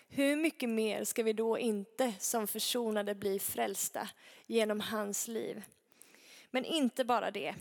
Hur 0.10 0.36
mycket 0.36 0.70
mer 0.70 1.03
ska 1.03 1.24
vi 1.24 1.34
då 1.34 1.60
inte 1.60 2.13
som 2.20 2.48
försonade 2.48 3.15
bli 3.15 3.39
frälsta 3.39 4.10
genom 4.46 4.79
hans 4.79 5.27
liv? 5.27 5.63
Men 6.51 6.65
inte 6.65 7.05
bara 7.05 7.32
det. 7.32 7.55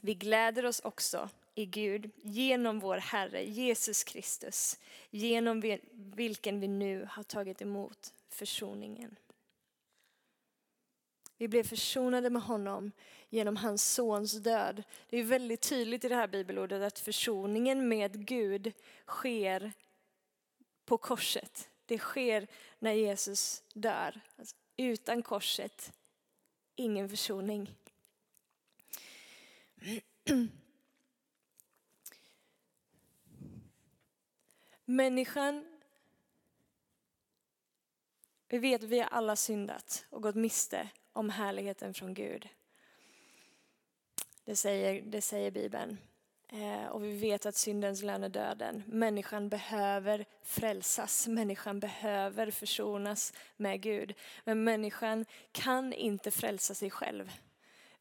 Vi 0.00 0.14
gläder 0.14 0.66
oss 0.66 0.80
också 0.80 1.28
i 1.54 1.66
Gud 1.66 2.10
genom 2.22 2.80
vår 2.80 2.96
Herre 2.96 3.44
Jesus 3.44 4.04
Kristus, 4.04 4.78
genom 5.10 5.78
vilken 5.92 6.60
vi 6.60 6.68
nu 6.68 7.08
har 7.10 7.22
tagit 7.22 7.62
emot 7.62 8.12
försoningen. 8.28 9.16
Vi 11.42 11.48
blev 11.48 11.64
försonade 11.64 12.30
med 12.30 12.42
honom 12.42 12.92
genom 13.28 13.56
hans 13.56 13.94
sons 13.94 14.32
död. 14.32 14.82
Det 15.08 15.16
är 15.16 15.24
väldigt 15.24 15.60
tydligt 15.60 16.04
i 16.04 16.08
det 16.08 16.14
här 16.14 16.28
bibelordet 16.28 16.82
att 16.82 16.98
försoningen 16.98 17.88
med 17.88 18.26
Gud 18.26 18.72
sker 19.06 19.72
på 20.84 20.98
korset. 20.98 21.70
Det 21.86 21.98
sker 21.98 22.46
när 22.78 22.92
Jesus 22.92 23.62
dör. 23.74 24.20
Alltså, 24.36 24.56
utan 24.76 25.22
korset, 25.22 25.92
ingen 26.76 27.08
försoning. 27.08 27.74
Människan, 34.84 35.78
vi 38.48 38.58
vet 38.58 38.82
att 38.82 38.88
vi 38.88 38.98
har 38.98 39.08
alla 39.08 39.36
syndat 39.36 40.06
och 40.10 40.22
gått 40.22 40.34
miste 40.34 40.90
om 41.12 41.30
härligheten 41.30 41.94
från 41.94 42.14
Gud. 42.14 42.48
Det 44.44 44.56
säger, 44.56 45.02
det 45.02 45.20
säger 45.20 45.50
Bibeln. 45.50 45.98
Eh, 46.48 46.86
och 46.86 47.04
vi 47.04 47.16
vet 47.18 47.46
att 47.46 47.56
syndens 47.56 48.02
lön 48.02 48.24
är 48.24 48.28
döden. 48.28 48.82
Människan 48.86 49.48
behöver 49.48 50.24
frälsas, 50.42 51.28
människan 51.28 51.80
behöver 51.80 52.50
försonas 52.50 53.32
med 53.56 53.80
Gud. 53.80 54.14
Men 54.44 54.64
människan 54.64 55.24
kan 55.52 55.92
inte 55.92 56.30
frälsa 56.30 56.74
sig 56.74 56.90
själv. 56.90 57.32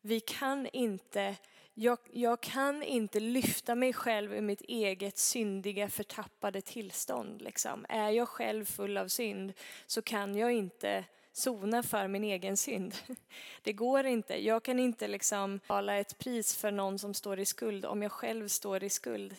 Vi 0.01 0.19
kan 0.19 0.67
inte, 0.73 1.35
jag, 1.73 1.97
jag 2.11 2.41
kan 2.41 2.83
inte 2.83 3.19
lyfta 3.19 3.75
mig 3.75 3.93
själv 3.93 4.33
ur 4.33 4.41
mitt 4.41 4.61
eget 4.61 5.17
syndiga 5.17 5.89
förtappade 5.89 6.61
tillstånd. 6.61 7.41
Liksom. 7.41 7.85
Är 7.89 8.09
jag 8.09 8.27
själv 8.27 8.65
full 8.65 8.97
av 8.97 9.07
synd 9.07 9.53
så 9.85 10.01
kan 10.01 10.35
jag 10.35 10.51
inte 10.51 11.05
sona 11.31 11.83
för 11.83 12.07
min 12.07 12.23
egen 12.23 12.57
synd. 12.57 12.95
Det 13.61 13.73
går 13.73 14.05
inte. 14.05 14.45
Jag 14.45 14.63
kan 14.63 14.79
inte 14.79 15.07
liksom 15.07 15.57
betala 15.57 15.97
ett 15.97 16.17
pris 16.17 16.55
för 16.55 16.71
någon 16.71 16.99
som 16.99 17.13
står 17.13 17.39
i 17.39 17.45
skuld 17.45 17.85
om 17.85 18.01
jag 18.01 18.11
själv 18.11 18.47
står 18.47 18.83
i 18.83 18.89
skuld. 18.89 19.35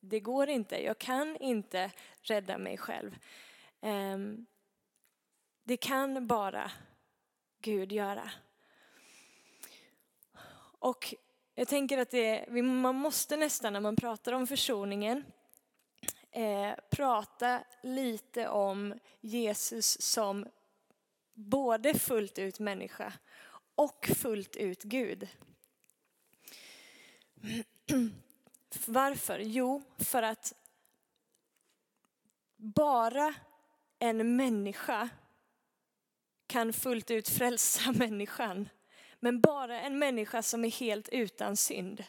Det 0.00 0.20
går 0.20 0.48
inte. 0.48 0.84
Jag 0.84 0.98
kan 0.98 1.36
inte 1.36 1.90
rädda 2.22 2.58
mig 2.58 2.78
själv. 2.78 3.16
Ehm, 3.80 4.46
det 5.64 5.76
kan 5.76 6.26
bara 6.26 6.70
Gud 7.60 7.92
göra. 7.92 8.30
Och 10.78 11.14
jag 11.54 11.68
tänker 11.68 11.98
att 11.98 12.10
det, 12.10 12.46
man 12.62 12.94
måste 12.94 13.36
nästan 13.36 13.72
när 13.72 13.80
man 13.80 13.96
pratar 13.96 14.32
om 14.32 14.46
försoningen 14.46 15.24
eh, 16.30 16.72
prata 16.90 17.64
lite 17.82 18.48
om 18.48 18.94
Jesus 19.20 20.00
som 20.00 20.46
både 21.34 21.98
fullt 21.98 22.38
ut 22.38 22.58
människa 22.58 23.12
och 23.74 24.10
fullt 24.16 24.56
ut 24.56 24.82
Gud. 24.82 25.28
Varför? 28.86 29.38
Jo, 29.38 29.82
för 29.98 30.22
att 30.22 30.54
bara 32.56 33.34
en 33.98 34.36
människa 34.36 35.08
kan 36.46 36.72
fullt 36.72 37.10
ut 37.10 37.28
frälsa 37.28 37.92
människan. 37.98 38.68
Men 39.20 39.40
bara 39.40 39.80
en 39.80 39.98
människa 39.98 40.42
som 40.42 40.64
är 40.64 40.70
helt 40.70 41.08
utan 41.08 41.56
synd. 41.56 42.04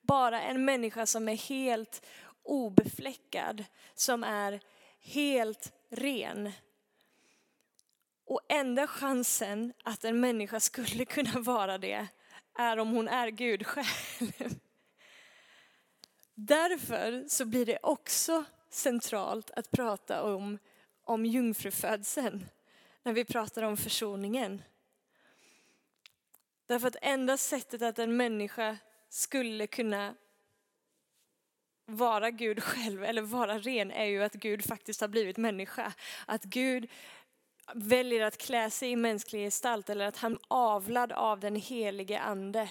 Bara 0.00 0.42
en 0.42 0.64
människa 0.64 1.06
som 1.06 1.28
är 1.28 1.36
helt 1.36 2.06
obefläckad, 2.42 3.64
som 3.94 4.24
är 4.24 4.60
helt 5.00 5.72
ren 5.88 6.52
och 8.26 8.40
enda 8.48 8.86
chansen 8.86 9.72
att 9.84 10.04
en 10.04 10.20
människa 10.20 10.60
skulle 10.60 11.04
kunna 11.14 11.40
vara 11.40 11.78
det 11.78 12.06
är 12.58 12.78
om 12.78 12.90
hon 12.90 13.08
är 13.08 13.28
Gud 13.28 13.66
själv. 13.66 14.54
Därför 16.34 17.24
så 17.28 17.44
blir 17.44 17.66
det 17.66 17.78
också 17.82 18.44
centralt 18.70 19.50
att 19.50 19.70
prata 19.70 20.22
om, 20.22 20.58
om 21.04 21.26
jungfrufödseln 21.26 22.46
när 23.02 23.12
vi 23.12 23.24
pratar 23.24 23.62
om 23.62 23.76
försoningen. 23.76 24.62
Därför 26.66 26.88
att 26.88 26.96
enda 27.02 27.36
sättet 27.36 27.82
att 27.82 27.98
en 27.98 28.16
människa 28.16 28.78
skulle 29.08 29.66
kunna 29.66 30.14
vara 31.86 32.30
Gud 32.30 32.62
själv 32.62 33.04
eller 33.04 33.22
vara 33.22 33.58
ren 33.58 33.90
är 33.90 34.04
ju 34.04 34.22
att 34.22 34.34
Gud 34.34 34.64
faktiskt 34.64 35.00
har 35.00 35.08
blivit 35.08 35.36
människa. 35.36 35.92
Att 36.26 36.44
Gud 36.44 36.90
väljer 37.74 38.22
att 38.22 38.36
klä 38.36 38.70
sig 38.70 38.90
i 38.90 38.96
mänsklig 38.96 39.46
gestalt 39.46 39.90
eller 39.90 40.06
att 40.06 40.16
han 40.16 40.38
avlad 40.48 41.12
av 41.12 41.40
den 41.40 41.56
helige 41.56 42.20
ande 42.20 42.70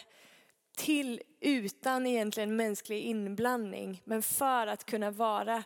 till 0.76 1.22
utan 1.40 2.08
egentligen 2.08 2.56
mänsklig 2.56 3.02
inblandning, 3.02 4.02
men 4.06 4.24
för 4.24 4.68
att 4.68 4.86
kunna 4.86 5.12
vara 5.12 5.64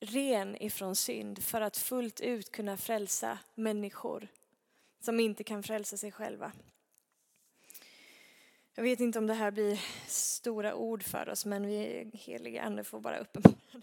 ren 0.00 0.62
ifrån 0.62 0.96
synd, 0.96 1.44
för 1.44 1.60
att 1.60 1.76
fullt 1.76 2.20
ut 2.20 2.52
kunna 2.52 2.76
frälsa 2.76 3.38
människor 3.54 4.28
som 5.00 5.20
inte 5.20 5.44
kan 5.44 5.62
frälsa 5.62 5.96
sig 5.96 6.12
själva. 6.12 6.52
Jag 8.74 8.82
vet 8.82 9.00
inte 9.00 9.18
om 9.18 9.26
det 9.26 9.34
här 9.34 9.50
blir 9.50 9.80
stora 10.06 10.74
ord 10.74 11.02
för 11.02 11.28
oss, 11.28 11.46
men 11.46 11.66
vi 11.66 12.10
heliga 12.12 12.62
ande 12.62 12.84
får 12.84 13.00
bara 13.00 13.18
uppenbara 13.18 13.54
det. 13.72 13.80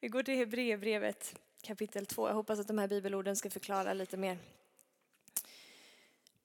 Vi 0.00 0.08
går 0.08 0.22
till 0.22 0.36
Hebreerbrevet 0.36 1.40
kapitel 1.62 2.06
2. 2.06 2.28
Jag 2.28 2.34
hoppas 2.34 2.58
att 2.58 2.68
de 2.68 2.78
här 2.78 2.88
bibelorden 2.88 3.36
ska 3.36 3.50
förklara 3.50 3.94
lite 3.94 4.16
mer. 4.16 4.38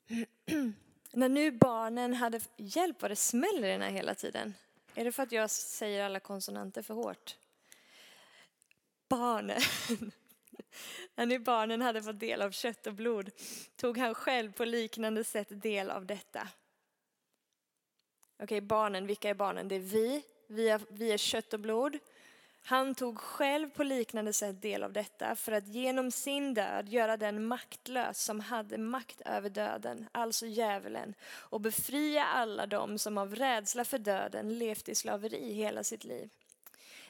När 1.12 1.30
nu 1.30 1.52
barnen 1.52 2.14
hade... 2.14 2.42
Hjälp 2.58 3.02
vad 3.02 3.12
det 3.12 3.16
smäller 3.16 3.68
i 3.68 3.72
den 3.72 3.82
här 3.82 3.92
hela 3.92 4.16
tiden. 4.16 4.54
Är 4.96 5.06
det 5.06 5.12
för 5.12 5.24
att 5.24 5.32
jag 5.32 5.50
säger 5.50 6.04
alla 6.04 6.20
konsonanter 6.20 6.82
för 6.82 6.94
hårt? 6.94 7.38
Barnen. 9.10 9.62
När 11.16 11.26
nu 11.26 11.40
barnen 11.40 11.82
hade 11.82 12.04
fått 12.04 12.20
del 12.20 12.42
av 12.42 12.52
kött 12.52 12.88
och 12.88 12.94
blod 12.94 13.32
tog 13.76 13.98
han 13.98 14.16
själv 14.16 14.52
på 14.52 14.66
liknande 14.66 15.24
sätt 15.24 15.48
del 15.50 15.90
av 15.90 16.06
detta. 16.06 16.48
Okej, 18.40 18.62
barnen, 18.62 19.08
vilka 19.08 19.30
är 19.30 19.34
barnen? 19.34 19.68
Det 19.68 19.76
är 19.76 19.80
vi. 19.80 20.24
Vi 20.48 20.70
är, 20.70 20.82
vi 20.90 21.12
är 21.12 21.18
kött 21.18 21.54
och 21.54 21.60
blod. 21.60 21.98
Han 22.70 22.96
tog 22.96 23.20
själv 23.20 23.70
på 23.70 23.84
liknande 23.84 24.34
sätt 24.34 24.62
del 24.62 24.84
av 24.84 24.94
detta 24.94 25.36
för 25.36 25.52
att 25.52 25.68
genom 25.68 26.12
sin 26.12 26.54
död 26.54 26.90
göra 26.90 27.18
den 27.18 27.46
maktlös 27.46 28.24
som 28.24 28.40
hade 28.40 28.78
makt 28.78 29.22
över 29.22 29.50
döden, 29.50 30.10
alltså 30.12 30.46
djävulen, 30.46 31.14
och 31.24 31.62
befria 31.62 32.24
alla 32.24 32.66
dem 32.66 32.98
som 32.98 33.18
av 33.18 33.36
rädsla 33.36 33.86
för 33.86 33.98
döden 33.98 34.58
levt 34.58 34.90
i 34.90 34.96
slaveri 34.96 35.54
hela 35.54 35.84
sitt 35.84 36.04
liv. 36.04 36.30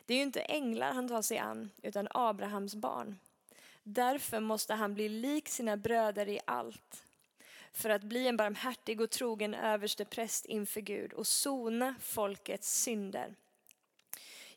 Det 0.05 0.13
är 0.13 0.17
ju 0.17 0.23
inte 0.23 0.41
änglar 0.41 0.93
han 0.93 1.07
tar 1.07 1.21
sig 1.21 1.37
an, 1.37 1.69
utan 1.81 2.07
Abrahams 2.11 2.75
barn. 2.75 3.19
Därför 3.83 4.39
måste 4.39 4.73
han 4.73 4.93
bli 4.93 5.09
lik 5.09 5.49
sina 5.49 5.77
bröder 5.77 6.27
i 6.27 6.39
allt 6.45 7.03
för 7.73 7.89
att 7.89 8.03
bli 8.03 8.27
en 8.27 8.37
barmhärtig 8.37 9.01
och 9.01 9.09
trogen 9.09 9.53
överste 9.53 10.05
präst 10.05 10.45
inför 10.45 10.81
Gud 10.81 11.13
och 11.13 11.27
sona 11.27 11.95
folkets 12.01 12.81
synder. 12.81 13.35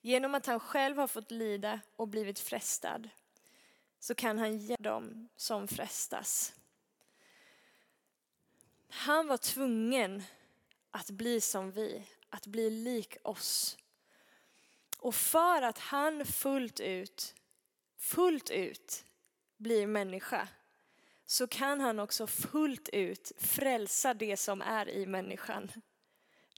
Genom 0.01 0.35
att 0.35 0.47
han 0.47 0.61
själv 0.61 0.99
har 0.99 1.07
fått 1.07 1.31
lida 1.31 1.81
och 1.97 2.09
blivit 2.09 2.39
frestad 2.39 3.09
så 3.99 4.15
kan 4.15 4.39
han 4.39 4.59
ge 4.59 4.77
dem 4.79 5.29
som 5.37 5.69
frestas. 5.69 6.55
Han 8.89 9.27
var 9.27 9.37
tvungen 9.37 10.23
att 10.91 11.11
bli 11.11 11.41
som 11.41 11.71
vi, 11.71 12.07
att 12.29 12.47
bli 12.47 12.71
lik 12.71 13.17
oss. 13.23 13.79
Och 14.99 15.15
för 15.15 15.63
att 15.63 15.79
han 15.79 16.27
fullt 16.27 16.81
ut, 16.81 17.35
fullt 17.97 18.51
ut 18.51 19.05
blir 19.57 19.87
människa 19.87 20.49
så 21.27 21.47
kan 21.47 21.81
han 21.81 21.99
också 21.99 22.27
fullt 22.27 22.89
ut 22.89 23.33
frälsa 23.39 24.15
det 24.15 24.37
som 24.37 24.63
är 24.63 24.89
i 24.89 25.07
människan. 25.07 25.71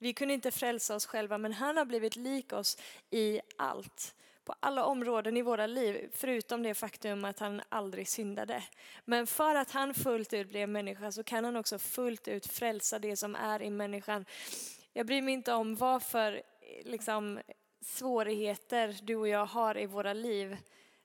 Vi 0.02 0.12
kunde 0.12 0.34
inte 0.34 0.50
frälsa 0.50 0.94
oss 0.94 1.06
själva 1.06 1.38
men 1.38 1.52
han 1.52 1.76
har 1.76 1.84
blivit 1.84 2.16
lik 2.16 2.52
oss 2.52 2.78
i 3.10 3.40
allt. 3.56 4.14
På 4.44 4.54
alla 4.60 4.84
områden 4.84 5.36
i 5.36 5.42
våra 5.42 5.66
liv, 5.66 6.10
förutom 6.12 6.62
det 6.62 6.74
faktum 6.74 7.24
att 7.24 7.38
han 7.38 7.62
aldrig 7.68 8.08
syndade. 8.08 8.64
Men 9.04 9.26
för 9.26 9.54
att 9.54 9.70
han 9.70 9.94
fullt 9.94 10.32
ut 10.32 10.48
blev 10.48 10.68
människa 10.68 11.12
så 11.12 11.22
kan 11.22 11.44
han 11.44 11.56
också 11.56 11.78
fullt 11.78 12.28
ut 12.28 12.46
frälsa 12.46 12.98
det 12.98 13.16
som 13.16 13.36
är 13.36 13.62
i 13.62 13.70
människan. 13.70 14.24
Jag 14.92 15.06
bryr 15.06 15.22
mig 15.22 15.34
inte 15.34 15.52
om 15.52 15.76
vad 15.76 16.02
för 16.02 16.42
liksom, 16.84 17.40
svårigheter 17.80 18.96
du 19.02 19.16
och 19.16 19.28
jag 19.28 19.46
har 19.46 19.78
i 19.78 19.86
våra 19.86 20.12
liv. 20.12 20.56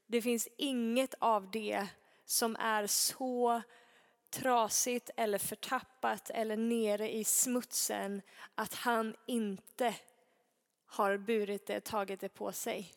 Det 0.07 0.21
finns 0.21 0.47
inget 0.57 1.15
av 1.19 1.51
det 1.51 1.87
som 2.25 2.55
är 2.55 2.87
så 2.87 3.61
trasigt 4.29 5.09
eller 5.17 5.37
förtappat 5.37 6.29
eller 6.29 6.57
nere 6.57 7.13
i 7.13 7.23
smutsen 7.23 8.21
att 8.55 8.73
han 8.73 9.15
inte 9.25 9.95
har 10.85 11.17
burit 11.17 11.65
det, 11.65 11.81
tagit 11.81 12.19
det 12.19 12.29
på 12.29 12.51
sig. 12.51 12.93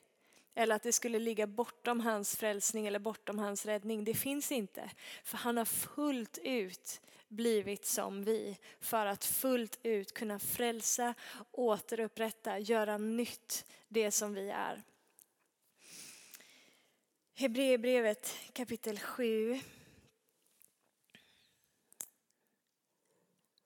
Eller 0.54 0.74
att 0.74 0.82
det 0.82 0.92
skulle 0.92 1.18
ligga 1.18 1.46
bortom 1.46 2.00
hans 2.00 2.36
frälsning 2.36 2.86
eller 2.86 2.98
bortom 2.98 3.38
hans 3.38 3.66
räddning. 3.66 4.04
Det 4.04 4.14
finns 4.14 4.52
inte. 4.52 4.90
För 5.24 5.38
han 5.38 5.56
har 5.56 5.64
fullt 5.64 6.38
ut 6.42 7.00
blivit 7.28 7.86
som 7.86 8.24
vi 8.24 8.58
för 8.80 9.06
att 9.06 9.24
fullt 9.24 9.78
ut 9.82 10.14
kunna 10.14 10.38
frälsa, 10.38 11.14
återupprätta, 11.50 12.58
göra 12.58 12.98
nytt 12.98 13.64
det 13.88 14.10
som 14.10 14.34
vi 14.34 14.50
är. 14.50 14.82
Hebreerbrevet 17.34 18.34
kapitel 18.52 18.98
7. 18.98 19.60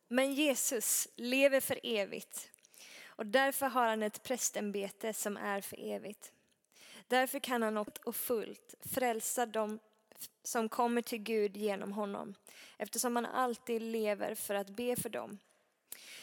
Men 0.09 0.35
Jesus 0.35 1.09
lever 1.17 1.61
för 1.61 1.81
evigt 1.83 2.51
och 3.07 3.27
därför 3.27 3.67
har 3.67 3.87
han 3.87 4.03
ett 4.03 4.23
prästämbete 4.23 5.13
som 5.13 5.37
är 5.37 5.61
för 5.61 5.81
evigt. 5.81 6.33
Därför 7.09 7.39
kan 7.39 7.63
han 7.63 7.79
och 7.79 8.17
fullt 8.17 8.75
frälsa 8.81 9.47
dem 9.47 9.79
som 10.43 10.69
kommer 10.69 11.03
till 11.03 11.23
Gud 11.23 11.57
genom 11.57 11.93
honom 11.93 12.35
eftersom 12.77 13.17
han 13.17 13.27
alltid 13.27 13.83
lever 13.83 14.35
för 14.35 14.55
att 14.55 14.71
be 14.71 14.97
för 14.97 15.09
dem. 15.09 15.39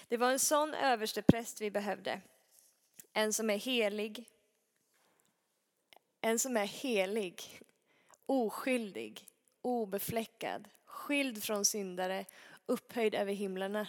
Det 0.08 0.18
var 0.18 0.32
en 0.32 0.40
sån 0.40 0.74
överstepräst 0.74 1.62
vi 1.62 1.72
behövde. 1.72 2.22
En 3.14 3.34
som 3.34 3.50
är 3.50 3.58
helig, 3.58 4.30
en 6.22 6.40
som 6.40 6.58
är 6.58 6.66
helig, 6.66 7.62
oskyldig, 8.26 9.28
obefläckad, 9.62 10.70
skild 10.86 11.44
från 11.44 11.66
syndare, 11.66 12.26
upphöjd 12.72 13.16
över 13.16 13.34
himlarna. 13.34 13.88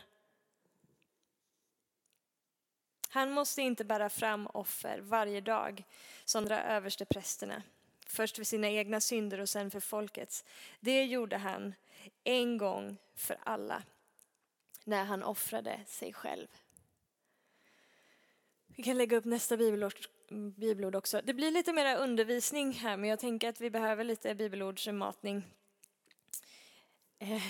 Han 3.09 3.33
måste 3.33 3.63
inte 3.63 3.85
bära 3.85 4.09
fram 4.09 4.47
offer 4.47 4.99
varje 5.01 5.41
dag 5.41 5.85
som 6.25 6.49
de 6.49 6.55
överste 6.55 7.05
prästerna. 7.05 7.63
Först 8.07 8.37
för 8.37 8.45
sina 8.45 8.69
egna 8.69 9.01
synder 9.01 9.41
och 9.41 9.49
sen 9.49 9.71
för 9.71 9.81
folkets. 9.81 10.45
Det 10.81 11.05
gjorde 11.05 11.37
han 11.37 11.75
en 12.25 12.59
gång 12.59 12.97
för 13.15 13.39
alla 13.43 13.83
när 14.85 15.05
han 15.05 15.23
offrade 15.23 15.81
sig 15.87 16.13
själv. 16.13 16.49
Vi 18.67 18.83
kan 18.83 18.99
lägga 18.99 19.17
upp 19.17 19.25
nästa 19.25 19.57
bibelord, 19.57 19.95
bibelord 20.57 20.95
också. 20.95 21.21
Det 21.25 21.35
blir 21.35 21.51
lite 21.51 21.73
mer 21.73 21.97
undervisning 21.97 22.73
här 22.73 22.97
men 22.97 23.11
jag 23.11 23.19
tänker 23.19 23.49
att 23.49 23.61
vi 23.61 23.71
behöver 23.71 24.05
lite 24.05 24.35
bibelordsmatning. 24.35 25.43
Eh, 27.19 27.43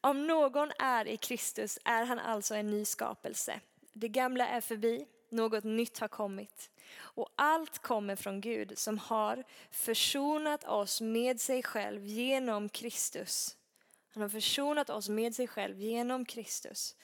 om 0.00 0.26
någon 0.26 0.72
är 0.78 1.08
i 1.08 1.16
Kristus 1.16 1.78
är 1.84 2.04
han 2.04 2.18
alltså 2.18 2.54
en 2.54 2.66
ny 2.66 2.84
skapelse. 2.84 3.60
Det 3.92 4.08
gamla 4.08 4.48
är 4.48 4.60
förbi, 4.60 5.06
något 5.30 5.64
nytt 5.64 5.98
har 5.98 6.08
kommit. 6.08 6.70
Och 6.98 7.28
allt 7.36 7.78
kommer 7.78 8.16
från 8.16 8.40
Gud 8.40 8.78
som 8.78 8.98
har 8.98 9.44
försonat 9.70 10.64
oss 10.64 11.00
med 11.00 11.40
sig 11.40 11.62
själv 11.62 12.04
genom 12.04 12.68
Kristus. 12.68 13.56
Han 14.14 14.22
har 14.22 14.28
försonat 14.28 14.90
oss 14.90 15.08
med 15.08 15.34
sig 15.34 15.48
själv 15.48 15.80
genom 15.80 16.24
Kristus 16.24 16.96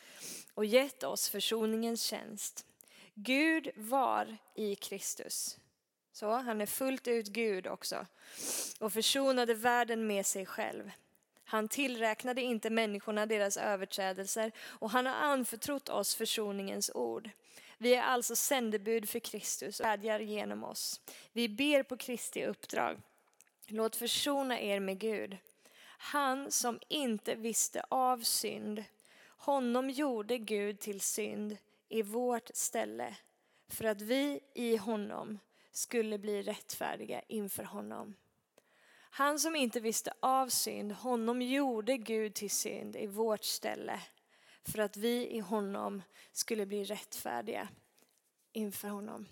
och 0.55 0.65
gett 0.65 1.03
oss 1.03 1.29
försoningens 1.29 2.03
tjänst. 2.03 2.67
Gud 3.15 3.71
var 3.77 4.37
i 4.55 4.75
Kristus. 4.75 5.59
Så 6.13 6.31
han 6.31 6.61
är 6.61 6.67
fullt 6.67 7.09
ut 7.09 7.27
Gud 7.27 7.67
också 7.67 8.07
och 8.81 8.93
försonade 8.93 9.55
världen 9.55 10.07
med 10.07 10.27
sig 10.27 10.47
själv. 10.47 10.91
Han 11.53 11.69
tillräknade 11.69 12.41
inte 12.43 12.71
människorna 12.71 13.27
deras 13.27 13.57
överträdelser 13.57 14.53
och 14.59 14.91
han 14.91 15.07
har 15.07 15.15
anförtrott 15.15 15.89
oss 15.89 16.15
försoningens 16.15 16.91
ord. 16.95 17.31
Vi 17.79 17.95
är 17.95 18.03
alltså 18.03 18.37
sändebud 18.37 19.09
för 19.09 19.19
Kristus 19.19 19.81
och 19.81 19.87
vädjar 19.87 20.21
genom 20.21 20.65
oss. 20.65 21.01
Vi 21.33 21.49
ber 21.49 21.83
på 21.83 21.97
Kristi 21.97 22.45
uppdrag. 22.45 23.01
Låt 23.67 23.97
försona 23.97 24.61
er 24.61 24.81
med 24.81 24.99
Gud. 24.99 25.37
Han 25.99 26.51
som 26.51 26.81
inte 26.89 27.35
visste 27.35 27.83
av 27.89 28.19
synd, 28.19 28.85
honom 29.27 29.91
gjorde 29.91 30.39
Gud 30.39 30.81
till 30.81 31.01
synd 31.01 31.57
i 31.89 32.03
vårt 32.03 32.51
ställe 32.55 33.17
för 33.69 33.85
att 33.85 34.01
vi 34.01 34.41
i 34.55 34.77
honom 34.77 35.39
skulle 35.73 36.19
bli 36.19 36.43
rättfärdiga 36.43 37.23
inför 37.29 37.65
honom. 37.65 38.15
Han 39.15 39.39
som 39.39 39.57
inte 39.57 39.81
visste 39.81 40.13
av 40.21 40.49
synd, 40.49 40.93
honom 40.93 41.43
gjorde 41.43 41.97
Gud 41.97 42.35
till 42.35 42.51
synd 42.51 42.97
i 42.97 43.07
vårt 43.07 43.45
ställe 43.45 44.01
för 44.65 44.79
att 44.79 44.97
vi 44.97 45.29
i 45.31 45.39
honom 45.39 46.03
skulle 46.33 46.67
bli 46.67 46.85
rättfärdiga 46.85 47.69
inför 48.53 48.89
honom. 48.89 49.27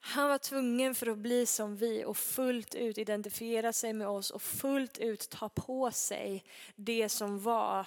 Han 0.00 0.28
var 0.28 0.38
tvungen 0.38 0.94
för 0.94 1.06
att 1.06 1.18
bli 1.18 1.46
som 1.46 1.76
vi 1.76 2.04
och 2.04 2.16
fullt 2.16 2.74
ut 2.74 2.98
identifiera 2.98 3.72
sig 3.72 3.92
med 3.92 4.08
oss 4.08 4.30
och 4.30 4.42
fullt 4.42 4.98
ut 4.98 5.30
ta 5.30 5.48
på 5.48 5.90
sig 5.90 6.44
det 6.76 7.08
som 7.08 7.40
var 7.40 7.86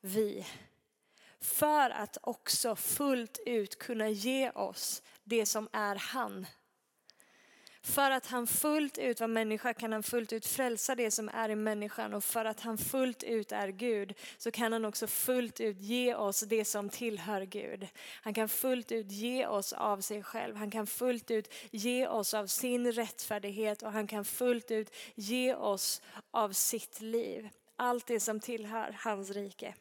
vi. 0.00 0.46
För 1.40 1.90
att 1.90 2.18
också 2.22 2.76
fullt 2.76 3.38
ut 3.46 3.78
kunna 3.78 4.08
ge 4.08 4.50
oss 4.50 5.02
det 5.24 5.46
som 5.46 5.68
är 5.72 5.96
han. 5.96 6.46
För 7.84 8.10
att 8.10 8.26
han 8.26 8.46
fullt 8.46 8.98
ut 8.98 9.20
var 9.20 9.28
människa 9.28 9.74
kan 9.74 9.92
han 9.92 10.02
fullt 10.02 10.32
ut 10.32 10.46
frälsa 10.46 10.94
det 10.94 11.10
som 11.10 11.28
är 11.28 11.48
i 11.48 11.54
människan 11.54 12.14
och 12.14 12.24
för 12.24 12.44
att 12.44 12.60
han 12.60 12.78
fullt 12.78 13.22
ut 13.22 13.52
är 13.52 13.68
Gud 13.68 14.14
så 14.38 14.50
kan 14.50 14.72
han 14.72 14.84
också 14.84 15.06
fullt 15.06 15.60
ut 15.60 15.80
ge 15.80 16.14
oss 16.14 16.40
det 16.40 16.64
som 16.64 16.88
tillhör 16.88 17.42
Gud. 17.42 17.88
Han 18.22 18.34
kan 18.34 18.48
fullt 18.48 18.92
ut 18.92 19.10
ge 19.10 19.46
oss 19.46 19.72
av 19.72 20.00
sig 20.00 20.22
själv. 20.22 20.56
Han 20.56 20.70
kan 20.70 20.86
fullt 20.86 21.30
ut 21.30 21.54
ge 21.70 22.06
oss 22.06 22.34
av 22.34 22.46
sin 22.46 22.92
rättfärdighet 22.92 23.82
och 23.82 23.92
han 23.92 24.06
kan 24.06 24.24
fullt 24.24 24.70
ut 24.70 24.94
ge 25.14 25.54
oss 25.54 26.02
av 26.30 26.52
sitt 26.52 27.00
liv. 27.00 27.48
Allt 27.76 28.06
det 28.06 28.20
som 28.20 28.40
tillhör 28.40 28.96
hans 28.98 29.30
rike. 29.30 29.74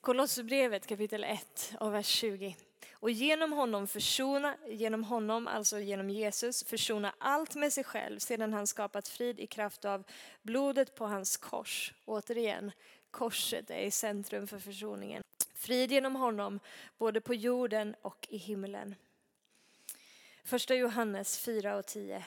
Kolosserbrevet 0.00 0.86
kapitel 0.86 1.24
1 1.24 1.74
och 1.80 1.94
vers 1.94 2.06
20 2.06 2.56
och 3.02 3.10
genom 3.10 3.52
honom 3.52 3.86
försona, 3.86 4.56
genom 4.68 5.04
honom, 5.04 5.46
alltså 5.46 5.80
genom 5.80 6.10
Jesus, 6.10 6.64
försona 6.64 7.14
allt 7.18 7.54
med 7.54 7.72
sig 7.72 7.84
själv 7.84 8.18
sedan 8.18 8.52
han 8.52 8.66
skapat 8.66 9.08
frid 9.08 9.40
i 9.40 9.46
kraft 9.46 9.84
av 9.84 10.04
blodet 10.42 10.94
på 10.94 11.06
hans 11.06 11.36
kors. 11.36 11.94
Återigen, 12.04 12.72
korset 13.10 13.70
är 13.70 13.80
i 13.80 13.90
centrum 13.90 14.46
för 14.46 14.58
försoningen. 14.58 15.22
Frid 15.54 15.92
genom 15.92 16.16
honom, 16.16 16.60
både 16.98 17.20
på 17.20 17.34
jorden 17.34 17.94
och 18.02 18.26
i 18.30 18.36
himlen. 18.36 18.94
Första 20.44 20.74
Johannes 20.74 21.38
4 21.38 21.76
och 21.76 21.86
10. 21.86 22.24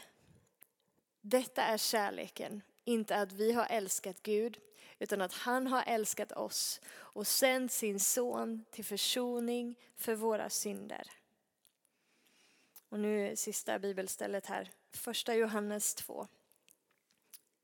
Detta 1.22 1.62
är 1.62 1.78
kärleken, 1.78 2.62
inte 2.86 3.16
att 3.16 3.32
vi 3.32 3.52
har 3.52 3.66
älskat 3.70 4.24
Gud, 4.24 4.60
utan 5.00 5.22
att 5.22 5.34
han 5.34 5.68
har 5.68 5.84
älskat 5.88 6.32
oss 6.32 6.82
och 6.88 7.28
sänt 7.28 7.72
sin 7.72 8.00
son 8.00 8.66
till 8.72 8.86
försoning 8.86 9.76
för 9.96 10.16
våra 10.16 10.50
synder. 10.50 11.12
Och 12.90 13.00
nu 13.00 13.36
sista 13.36 13.80
bibelstället 13.80 14.46
här, 14.46 14.72
första 14.92 15.36
Johannes 15.36 15.96
2, 15.96 16.28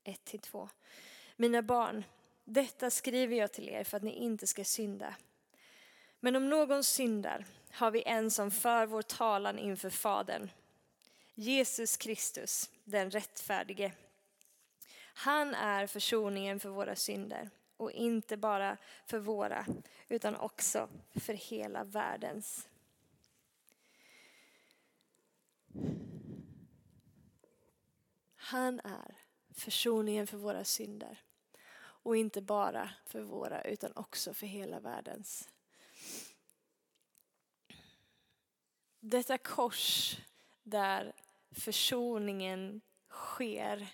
1-2. 0.04 0.68
Mina 1.36 1.62
barn, 1.62 2.04
detta 2.44 2.90
skriver 2.90 3.36
jag 3.36 3.52
till 3.52 3.68
er 3.68 3.84
för 3.84 3.96
att 3.96 4.02
ni 4.02 4.12
inte 4.12 4.46
ska 4.46 4.64
synda. 4.64 5.14
Men 6.20 6.36
om 6.36 6.48
någon 6.48 6.84
syndar 6.84 7.46
har 7.70 7.90
vi 7.90 8.02
en 8.02 8.30
som 8.30 8.50
för 8.50 8.86
vår 8.86 9.02
talan 9.02 9.58
inför 9.58 9.90
Fadern, 9.90 10.50
Jesus 11.34 11.96
Kristus, 11.96 12.70
den 12.84 13.10
rättfärdige. 13.10 13.92
Han 15.14 15.54
är 15.54 15.86
försoningen 15.86 16.60
för 16.60 16.68
våra 16.68 16.96
synder 16.96 17.50
och 17.76 17.92
inte 17.92 18.36
bara 18.36 18.76
för 19.06 19.18
våra 19.18 19.66
utan 20.08 20.36
också 20.36 20.88
för 21.14 21.34
hela 21.34 21.84
världens. 21.84 22.68
Han 28.36 28.80
är 28.80 29.16
försoningen 29.54 30.26
för 30.26 30.36
våra 30.36 30.64
synder 30.64 31.22
och 31.78 32.16
inte 32.16 32.42
bara 32.42 32.90
för 33.06 33.20
våra 33.20 33.62
utan 33.62 33.92
också 33.96 34.34
för 34.34 34.46
hela 34.46 34.80
världens. 34.80 35.48
Detta 39.00 39.38
kors 39.38 40.16
där 40.62 41.12
försoningen 41.50 42.80
sker, 43.08 43.88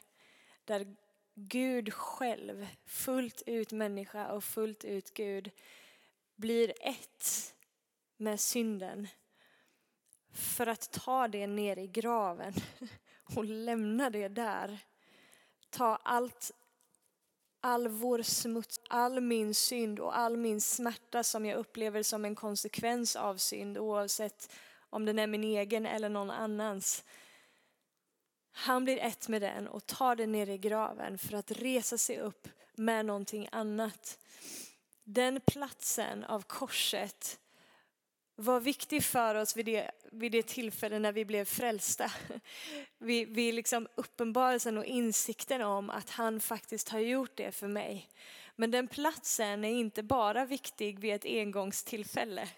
där 0.65 0.97
Gud 1.41 1.95
själv, 1.95 2.67
fullt 2.87 3.43
ut 3.47 3.73
människa 3.73 4.33
och 4.33 4.45
fullt 4.45 4.85
ut 4.85 5.15
Gud, 5.15 5.51
blir 6.37 6.73
ett 6.81 7.55
med 8.17 8.41
synden 8.41 9.09
för 10.33 10.67
att 10.67 10.93
ta 10.93 11.29
det 11.29 11.47
ner 11.47 11.79
i 11.79 11.87
graven 11.87 12.55
och 13.37 13.45
lämna 13.45 14.11
det 14.11 14.29
där. 14.29 14.79
Ta 15.71 15.97
allt, 15.97 16.51
all 17.61 17.89
vår 17.89 18.23
smuts, 18.23 18.81
all 18.89 19.21
min 19.21 19.55
synd 19.55 20.01
och 20.01 20.19
all 20.19 20.37
min 20.37 20.61
smärta 20.61 21.23
som 21.23 21.47
jag 21.47 21.59
upplever 21.59 22.03
som 22.03 22.25
en 22.25 22.35
konsekvens 22.35 23.17
av 23.17 23.37
synd 23.37 23.79
oavsett 23.79 24.53
om 24.91 25.05
den 25.05 25.19
är 25.19 25.27
min 25.27 25.45
egen 25.45 25.87
eller 25.87 26.09
någon 26.09 26.31
annans. 26.31 27.05
Han 28.61 28.85
blir 28.85 28.99
ett 28.99 29.29
med 29.29 29.43
den 29.43 29.69
och 29.69 29.87
tar 29.87 30.17
den 30.17 30.33
ner 30.33 30.49
i 30.49 30.59
graven 30.59 31.19
för 31.19 31.35
att 31.35 31.51
resa 31.51 31.99
sig 31.99 32.19
upp 32.19 32.49
med 32.75 33.07
någonting 33.07 33.49
annat. 33.53 34.19
Den 35.05 35.41
platsen 35.47 36.25
av 36.25 36.43
korset 36.43 37.39
var 38.35 38.61
viktig 38.61 39.05
för 39.05 39.35
oss 39.35 39.57
vid 39.57 39.67
det, 39.67 39.91
vid 40.13 40.33
det 40.33 40.47
tillfälle 40.47 40.99
när 40.99 41.13
vi 41.13 41.25
blev 41.25 41.45
frälsta. 41.45 42.13
Vi, 42.99 43.25
vi 43.25 43.53
liksom 43.53 43.89
uppenbarelsen 43.95 44.79
och 44.79 44.85
insikten 44.85 45.63
om 45.63 45.91
att 45.91 46.11
han 46.11 46.41
faktiskt 46.41 46.89
har 46.89 46.99
gjort 46.99 47.37
det 47.37 47.53
för 47.53 47.69
mig. 47.69 48.09
Men 48.57 48.71
den 48.71 48.89
platsen 48.89 49.65
är 49.65 49.73
inte 49.73 50.03
bara 50.03 50.45
viktig 50.45 50.99
vid 50.99 51.15
ett 51.15 51.25
engångstillfälle, 51.25 52.49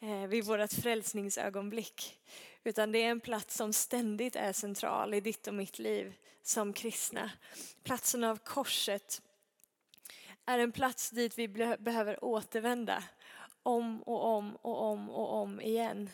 eh, 0.00 0.26
vid 0.26 0.44
vårt 0.44 0.72
frälsningsögonblick. 0.72 2.18
Utan 2.66 2.92
det 2.92 3.02
är 3.02 3.10
en 3.10 3.20
plats 3.20 3.56
som 3.56 3.72
ständigt 3.72 4.36
är 4.36 4.52
central 4.52 5.14
i 5.14 5.20
ditt 5.20 5.46
och 5.46 5.54
mitt 5.54 5.78
liv 5.78 6.14
som 6.42 6.72
kristna. 6.72 7.30
Platsen 7.82 8.24
av 8.24 8.36
korset 8.36 9.22
är 10.44 10.58
en 10.58 10.72
plats 10.72 11.10
dit 11.10 11.38
vi 11.38 11.48
behöver 11.78 12.24
återvända 12.24 13.04
om 13.62 14.02
och 14.02 14.24
om 14.24 14.56
och 14.56 14.82
om 14.82 15.10
och 15.10 15.34
om 15.34 15.60
igen. 15.60 16.10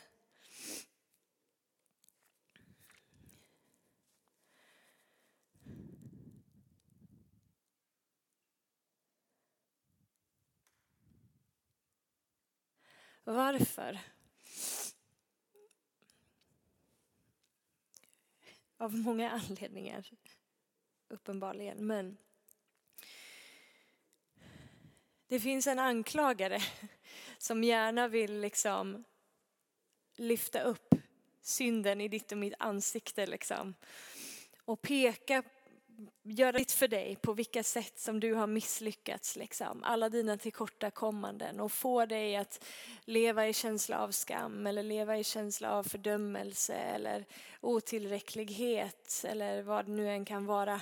Varför? 13.24 14.11
Av 18.82 18.94
många 18.94 19.30
anledningar, 19.30 20.10
uppenbarligen. 21.08 21.86
Men 21.86 22.16
det 25.26 25.40
finns 25.40 25.66
en 25.66 25.78
anklagare 25.78 26.62
som 27.38 27.64
gärna 27.64 28.08
vill 28.08 28.40
liksom 28.40 29.04
lyfta 30.16 30.62
upp 30.62 30.94
synden 31.40 32.00
i 32.00 32.08
ditt 32.08 32.32
och 32.32 32.38
mitt 32.38 32.54
ansikte 32.58 33.26
liksom. 33.26 33.74
Och 34.64 34.82
peka, 34.82 35.42
göra 36.22 36.52
ditt 36.52 36.72
för 36.72 36.88
dig 36.88 37.16
på 37.16 37.32
vilka 37.32 37.62
sätt 37.62 37.98
som 37.98 38.20
du 38.20 38.34
har 38.34 38.46
misslyckats 38.46 39.36
liksom. 39.36 39.82
Alla 39.84 40.08
dina 40.08 40.36
tillkortakommanden 40.36 41.60
och 41.60 41.72
få 41.72 42.06
dig 42.06 42.36
att 42.36 42.64
leva 43.04 43.48
i 43.48 43.52
känsla 43.52 43.98
av 43.98 44.10
skam 44.10 44.66
eller 44.66 44.82
leva 44.82 45.18
i 45.18 45.24
känsla 45.24 45.72
av 45.72 45.84
fördömelse 45.84 46.74
eller 46.74 47.24
otillräcklighet 47.60 49.24
eller 49.28 49.62
vad 49.62 49.86
det 49.86 49.92
nu 49.92 50.10
än 50.10 50.24
kan 50.24 50.46
vara. 50.46 50.80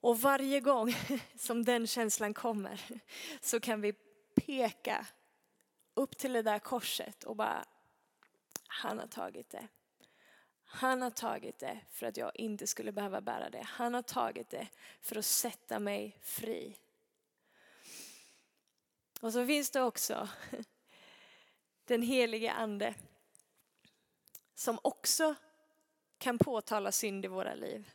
Och 0.00 0.20
varje 0.20 0.60
gång 0.60 0.94
som 1.36 1.64
den 1.64 1.86
känslan 1.86 2.34
kommer 2.34 2.80
så 3.40 3.60
kan 3.60 3.80
vi 3.80 3.94
peka 4.46 5.06
upp 5.94 6.18
till 6.18 6.32
det 6.32 6.42
där 6.42 6.58
korset 6.58 7.24
och 7.24 7.36
bara, 7.36 7.64
han 8.66 8.98
har 8.98 9.06
tagit 9.06 9.50
det. 9.50 9.68
Han 10.72 11.02
har 11.02 11.10
tagit 11.10 11.58
det 11.58 11.80
för 11.90 12.06
att 12.06 12.16
jag 12.16 12.30
inte 12.34 12.66
skulle 12.66 12.92
behöva 12.92 13.20
bära 13.20 13.50
det. 13.50 13.62
Han 13.62 13.94
har 13.94 14.02
tagit 14.02 14.50
det 14.50 14.68
för 15.00 15.16
att 15.16 15.24
sätta 15.24 15.78
mig 15.78 16.16
fri. 16.20 16.76
Och 19.20 19.32
så 19.32 19.46
finns 19.46 19.70
det 19.70 19.82
också 19.82 20.28
den 21.84 22.02
helige 22.02 22.52
ande 22.52 22.94
som 24.54 24.78
också 24.82 25.34
kan 26.18 26.38
påtala 26.38 26.92
synd 26.92 27.24
i 27.24 27.28
våra 27.28 27.54
liv. 27.54 27.90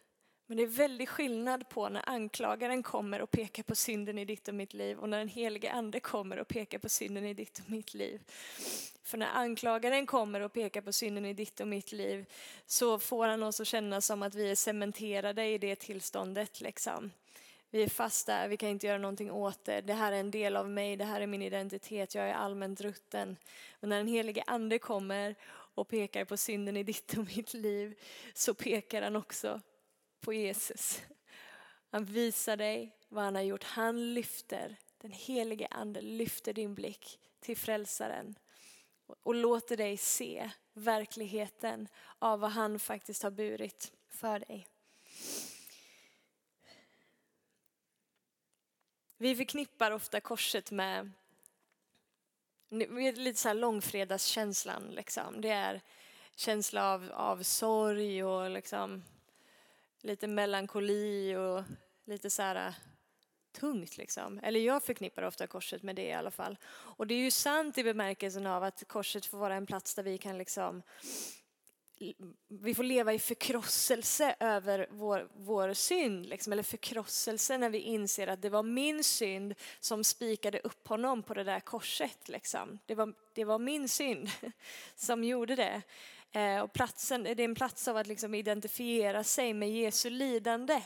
Men 0.48 0.58
det 0.58 0.64
är 0.64 0.68
väldigt 0.68 1.10
skillnad 1.10 1.70
på 1.70 1.90
när 1.90 2.10
anklagaren 2.10 2.84
kommer 2.84 3.22
och 3.22 3.32
pekar 3.32 3.64
på 3.64 3.76
synden 3.76 4.20
i 4.20 4.26
ditt 4.26 4.48
och 4.48 4.56
mitt 4.56 4.74
liv 4.74 5.00
och 5.00 5.10
när 5.10 5.18
den 5.18 5.28
helige 5.28 5.72
ande 5.72 6.00
kommer 6.00 6.38
och 6.38 6.48
pekar 6.48 6.80
på 6.80 6.90
synden 6.90 7.26
i 7.26 7.34
ditt 7.34 7.60
och 7.60 7.70
mitt 7.70 7.94
liv. 7.94 8.22
För 9.04 9.18
när 9.18 9.28
anklagaren 9.28 10.06
kommer 10.06 10.42
och 10.42 10.54
pekar 10.54 10.82
på 10.82 10.92
synden 10.94 11.26
i 11.26 11.34
ditt 11.34 11.60
och 11.60 11.68
mitt 11.68 11.92
liv 11.92 12.26
så 12.66 13.00
får 13.00 13.28
han 13.28 13.44
oss 13.44 13.60
att 13.60 13.68
känna 13.68 14.02
som 14.02 14.24
att 14.24 14.36
vi 14.36 14.52
är 14.52 14.56
cementerade 14.56 15.46
i 15.46 15.58
det 15.58 15.76
tillståndet. 15.76 16.62
Liksom. 16.62 17.12
Vi 17.70 17.84
är 17.84 17.90
fast 17.90 18.28
där, 18.28 18.48
vi 18.48 18.58
kan 18.58 18.70
inte 18.70 18.88
göra 18.88 18.98
någonting 18.98 19.32
åt 19.32 19.66
det. 19.66 19.82
Det 19.82 19.94
här 19.94 20.12
är 20.12 20.20
en 20.20 20.32
del 20.32 20.56
av 20.56 20.70
mig, 20.70 20.96
det 20.96 21.06
här 21.06 21.22
är 21.22 21.28
min 21.28 21.42
identitet, 21.42 22.16
jag 22.16 22.30
är 22.30 22.34
allmänt 22.34 22.82
rutten. 22.82 23.38
Och 23.80 23.88
när 23.90 23.98
den 23.98 24.08
helige 24.08 24.44
ande 24.48 24.80
kommer 24.80 25.36
och 25.48 25.88
pekar 25.88 26.26
på 26.26 26.38
synden 26.38 26.78
i 26.78 26.84
ditt 26.84 27.18
och 27.18 27.26
mitt 27.36 27.54
liv 27.54 27.96
så 28.34 28.54
pekar 28.54 29.02
han 29.02 29.16
också 29.16 29.62
på 30.26 30.34
Jesus. 30.34 31.02
Han 31.92 32.06
visar 32.06 32.58
dig 32.58 32.98
vad 33.10 33.24
han 33.24 33.36
har 33.36 33.42
gjort. 33.42 33.64
Han 33.64 34.14
lyfter, 34.14 34.76
den 34.98 35.12
helige 35.12 35.68
ande 35.72 36.02
lyfter 36.02 36.54
din 36.54 36.76
blick 36.76 37.20
till 37.40 37.58
frälsaren 37.58 38.36
och 39.24 39.36
låter 39.36 39.78
dig 39.78 39.98
se 39.98 40.50
verkligheten 40.74 41.88
av 42.20 42.40
vad 42.40 42.52
han 42.52 42.80
faktiskt 42.80 43.24
har 43.24 43.32
burit 43.32 43.94
för 44.10 44.40
dig. 44.40 44.68
Vi 49.18 49.36
förknippar 49.36 49.92
ofta 49.92 50.22
korset 50.22 50.72
med 50.72 51.12
lite 52.70 53.40
så 53.40 53.48
här 53.48 53.56
långfredagskänslan. 53.56 54.84
Liksom. 54.92 55.42
Det 55.42 55.50
är 55.50 55.82
känsla 56.36 56.94
av, 56.94 57.12
av 57.12 57.44
sorg 57.44 58.24
och 58.24 58.50
liksom 58.50 59.04
lite 60.06 60.28
melankoli 60.28 61.36
och 61.36 61.64
lite 62.06 62.30
så 62.30 62.42
här 62.42 62.68
äh, 62.68 62.74
tungt 63.60 63.98
liksom. 63.98 64.40
Eller 64.44 64.60
jag 64.60 64.84
förknippar 64.84 65.24
ofta 65.24 65.48
korset 65.48 65.84
med 65.84 65.96
det 65.96 66.06
i 66.06 66.14
alla 66.14 66.32
fall. 66.32 66.58
Och 66.68 67.08
det 67.08 67.14
är 67.14 67.20
ju 67.20 67.32
sant 67.32 67.78
i 67.78 67.84
bemärkelsen 67.84 68.48
av 68.48 68.64
att 68.64 68.88
korset 68.88 69.26
får 69.26 69.38
vara 69.38 69.56
en 69.56 69.66
plats 69.66 69.96
där 69.96 70.04
vi 70.04 70.18
kan 70.18 70.38
liksom 70.38 70.84
vi 72.48 72.76
får 72.76 72.84
leva 72.84 73.14
i 73.14 73.20
förkrosselse 73.20 74.36
över 74.40 74.88
vår, 74.90 75.28
vår 75.36 75.74
synd, 75.74 76.26
liksom, 76.26 76.54
eller 76.54 76.64
förkrosselse 76.64 77.58
när 77.58 77.70
vi 77.70 77.80
inser 77.80 78.28
att 78.28 78.42
det 78.42 78.50
var 78.50 78.64
min 78.64 79.04
synd 79.04 79.56
som 79.80 80.04
spikade 80.04 80.60
upp 80.60 80.88
honom 80.88 81.24
på 81.24 81.34
det 81.34 81.44
där 81.44 81.60
korset. 81.60 82.30
Liksom. 82.30 82.80
Det, 82.86 82.96
var, 82.96 83.14
det 83.34 83.46
var 83.46 83.60
min 83.60 83.90
synd 83.90 84.30
som 84.96 85.24
gjorde 85.24 85.56
det. 85.56 85.82
Eh, 86.36 86.62
och 86.62 86.74
platsen, 86.74 87.24
det 87.24 87.30
är 87.30 87.40
en 87.40 87.56
plats 87.56 87.88
av 87.88 87.98
att 87.98 88.08
liksom 88.08 88.36
identifiera 88.36 89.24
sig 89.24 89.54
med 89.54 89.72
Jesu 89.72 90.10
lidande. 90.10 90.84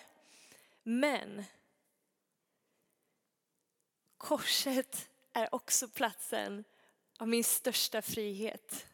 Men 0.83 1.43
korset 4.17 5.09
är 5.33 5.55
också 5.55 5.87
platsen 5.87 6.63
av 7.19 7.27
min 7.27 7.43
största 7.43 8.01
frihet. 8.01 8.87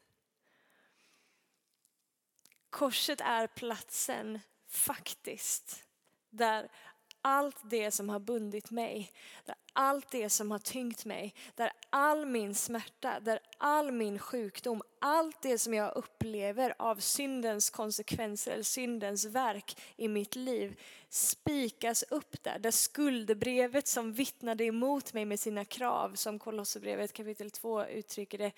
Korset 2.70 3.22
är 3.22 3.48
platsen 3.48 4.40
faktiskt 4.68 5.86
där 6.30 6.72
allt 7.26 7.58
det 7.70 7.92
som 7.92 8.10
har 8.10 8.20
bundit 8.20 8.72
mig, 8.72 9.12
där 9.46 9.56
allt 9.74 10.12
det 10.12 10.30
som 10.30 10.52
har 10.52 10.60
tyngt 10.60 11.06
mig, 11.06 11.34
där 11.56 11.72
all 11.90 12.26
min 12.26 12.56
smärta, 12.56 13.20
där 13.20 13.40
all 13.58 13.92
min 13.92 14.20
sjukdom, 14.20 14.82
allt 15.00 15.42
det 15.42 15.58
som 15.58 15.74
jag 15.74 15.96
upplever 15.96 16.76
av 16.80 16.96
syndens 16.96 17.70
konsekvenser 17.70 18.52
eller 18.52 18.64
syndens 18.64 19.26
verk 19.26 19.82
i 19.96 20.08
mitt 20.08 20.36
liv 20.36 20.80
spikas 21.10 22.04
upp 22.04 22.44
där. 22.44 22.60
Där 22.60 22.72
skuldebrevet 22.72 23.88
som 23.88 24.14
vittnade 24.14 24.64
emot 24.64 25.14
mig 25.14 25.26
med 25.26 25.40
sina 25.40 25.66
krav, 25.66 26.16
som 26.16 26.40
Kolosserbrevet 26.40 27.14
kapitel 27.14 27.52
2 27.52 27.86
uttrycker 27.86 28.38
det, 28.38 28.52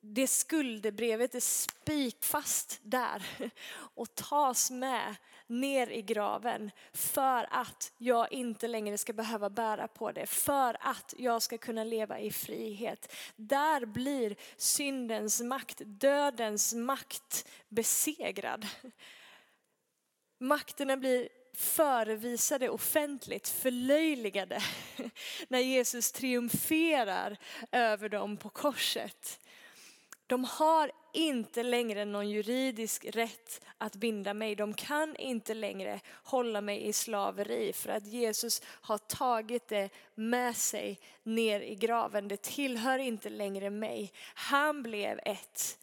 det 0.00 0.26
skuldebrevet 0.26 1.34
är 1.34 1.40
spikfast 1.40 2.80
där 2.82 3.22
och 3.94 4.14
tas 4.14 4.70
med 4.70 5.16
ner 5.46 5.86
i 5.90 6.02
graven 6.02 6.70
för 6.92 7.48
att 7.50 7.92
jag 7.98 8.32
inte 8.32 8.68
längre 8.68 8.98
ska 8.98 9.12
behöva 9.12 9.50
bära 9.50 9.88
på 9.88 10.12
det, 10.12 10.26
för 10.26 10.76
att 10.80 11.14
jag 11.18 11.42
ska 11.42 11.58
kunna 11.58 11.84
leva 11.84 12.20
i 12.20 12.30
frihet. 12.30 13.12
Där 13.36 13.86
blir 13.86 14.36
syndens 14.56 15.40
makt, 15.40 15.80
dödens 15.84 16.74
makt 16.74 17.48
besegrad. 17.68 18.66
Makterna 20.38 20.96
blir 20.96 21.28
förevisade 21.54 22.68
offentligt, 22.68 23.48
förlöjligade, 23.48 24.62
när 25.48 25.58
Jesus 25.58 26.12
triumferar 26.12 27.36
över 27.72 28.08
dem 28.08 28.36
på 28.36 28.48
korset. 28.48 29.39
De 30.30 30.44
har 30.44 30.90
inte 31.12 31.62
längre 31.62 32.04
någon 32.04 32.30
juridisk 32.30 33.04
rätt 33.04 33.64
att 33.78 33.96
binda 33.96 34.34
mig. 34.34 34.54
De 34.54 34.74
kan 34.74 35.16
inte 35.16 35.54
längre 35.54 36.00
hålla 36.06 36.60
mig 36.60 36.86
i 36.86 36.92
slaveri 36.92 37.72
för 37.72 37.90
att 37.90 38.06
Jesus 38.06 38.62
har 38.64 38.98
tagit 38.98 39.68
det 39.68 39.88
med 40.14 40.56
sig 40.56 40.98
ner 41.22 41.60
i 41.60 41.74
graven. 41.74 42.28
Det 42.28 42.42
tillhör 42.42 42.98
inte 42.98 43.28
längre 43.28 43.70
mig. 43.70 44.12
Han 44.34 44.82
blev 44.82 45.20
ett 45.24 45.78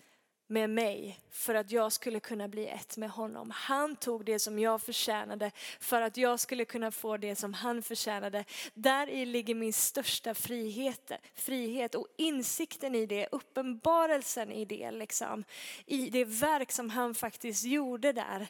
med 0.48 0.70
mig 0.70 1.20
för 1.30 1.56
att 1.56 1.72
jag 1.72 1.92
skulle 1.92 2.20
kunna 2.20 2.48
bli 2.48 2.68
ett 2.68 2.98
med 2.98 3.10
honom. 3.10 3.52
Han 3.52 3.96
tog 3.96 4.26
det 4.26 4.40
som 4.40 4.60
jag 4.60 4.82
förtjänade 4.82 5.52
för 5.80 6.02
att 6.02 6.18
jag 6.18 6.40
skulle 6.40 6.66
kunna 6.66 6.92
få 6.92 7.18
det 7.18 7.36
som 7.36 7.54
han 7.54 7.82
förtjänade. 7.82 8.46
Där 8.74 9.10
i 9.10 9.26
ligger 9.26 9.56
min 9.56 9.74
största 9.74 10.34
frihet, 10.34 11.12
frihet 11.36 11.96
och 11.96 12.08
insikten 12.18 12.96
i 12.96 13.06
det, 13.06 13.28
uppenbarelsen 13.32 14.52
i 14.52 14.66
det, 14.66 14.92
liksom, 14.92 15.44
i 15.86 16.10
det 16.10 16.26
verk 16.26 16.72
som 16.72 16.90
han 16.90 17.16
faktiskt 17.16 17.64
gjorde 17.64 18.14
där. 18.14 18.48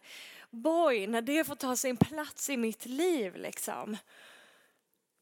Boy, 0.50 1.08
när 1.08 1.22
det 1.22 1.44
får 1.44 1.56
ta 1.56 1.76
sin 1.76 1.98
plats 1.98 2.50
i 2.50 2.58
mitt 2.58 2.86
liv 2.86 3.36
liksom. 3.36 3.98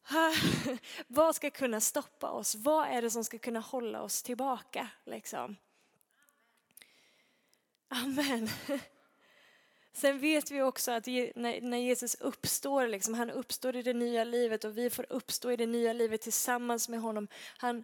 Vad 1.08 1.36
ska 1.36 1.50
kunna 1.50 1.82
stoppa 1.82 2.32
oss? 2.32 2.56
Vad 2.56 2.88
är 2.88 3.02
det 3.02 3.10
som 3.10 3.24
ska 3.24 3.38
kunna 3.38 3.60
hålla 3.60 4.02
oss 4.02 4.24
tillbaka? 4.24 4.90
Liksom? 5.06 5.56
Amen. 7.90 8.50
Sen 9.94 10.20
vet 10.20 10.52
vi 10.52 10.62
också 10.62 10.92
att 10.92 11.06
när 11.06 11.78
Jesus 11.78 12.16
uppstår, 12.16 12.88
liksom, 12.88 13.14
han 13.14 13.30
uppstår 13.30 13.76
i 13.76 13.82
det 13.82 13.94
nya 13.94 14.24
livet 14.24 14.64
och 14.64 14.78
vi 14.78 14.90
får 14.90 15.06
uppstå 15.10 15.52
i 15.52 15.56
det 15.56 15.66
nya 15.66 15.94
livet 15.94 16.22
tillsammans 16.22 16.90
med 16.90 17.02
honom. 17.02 17.28
Han, 17.58 17.84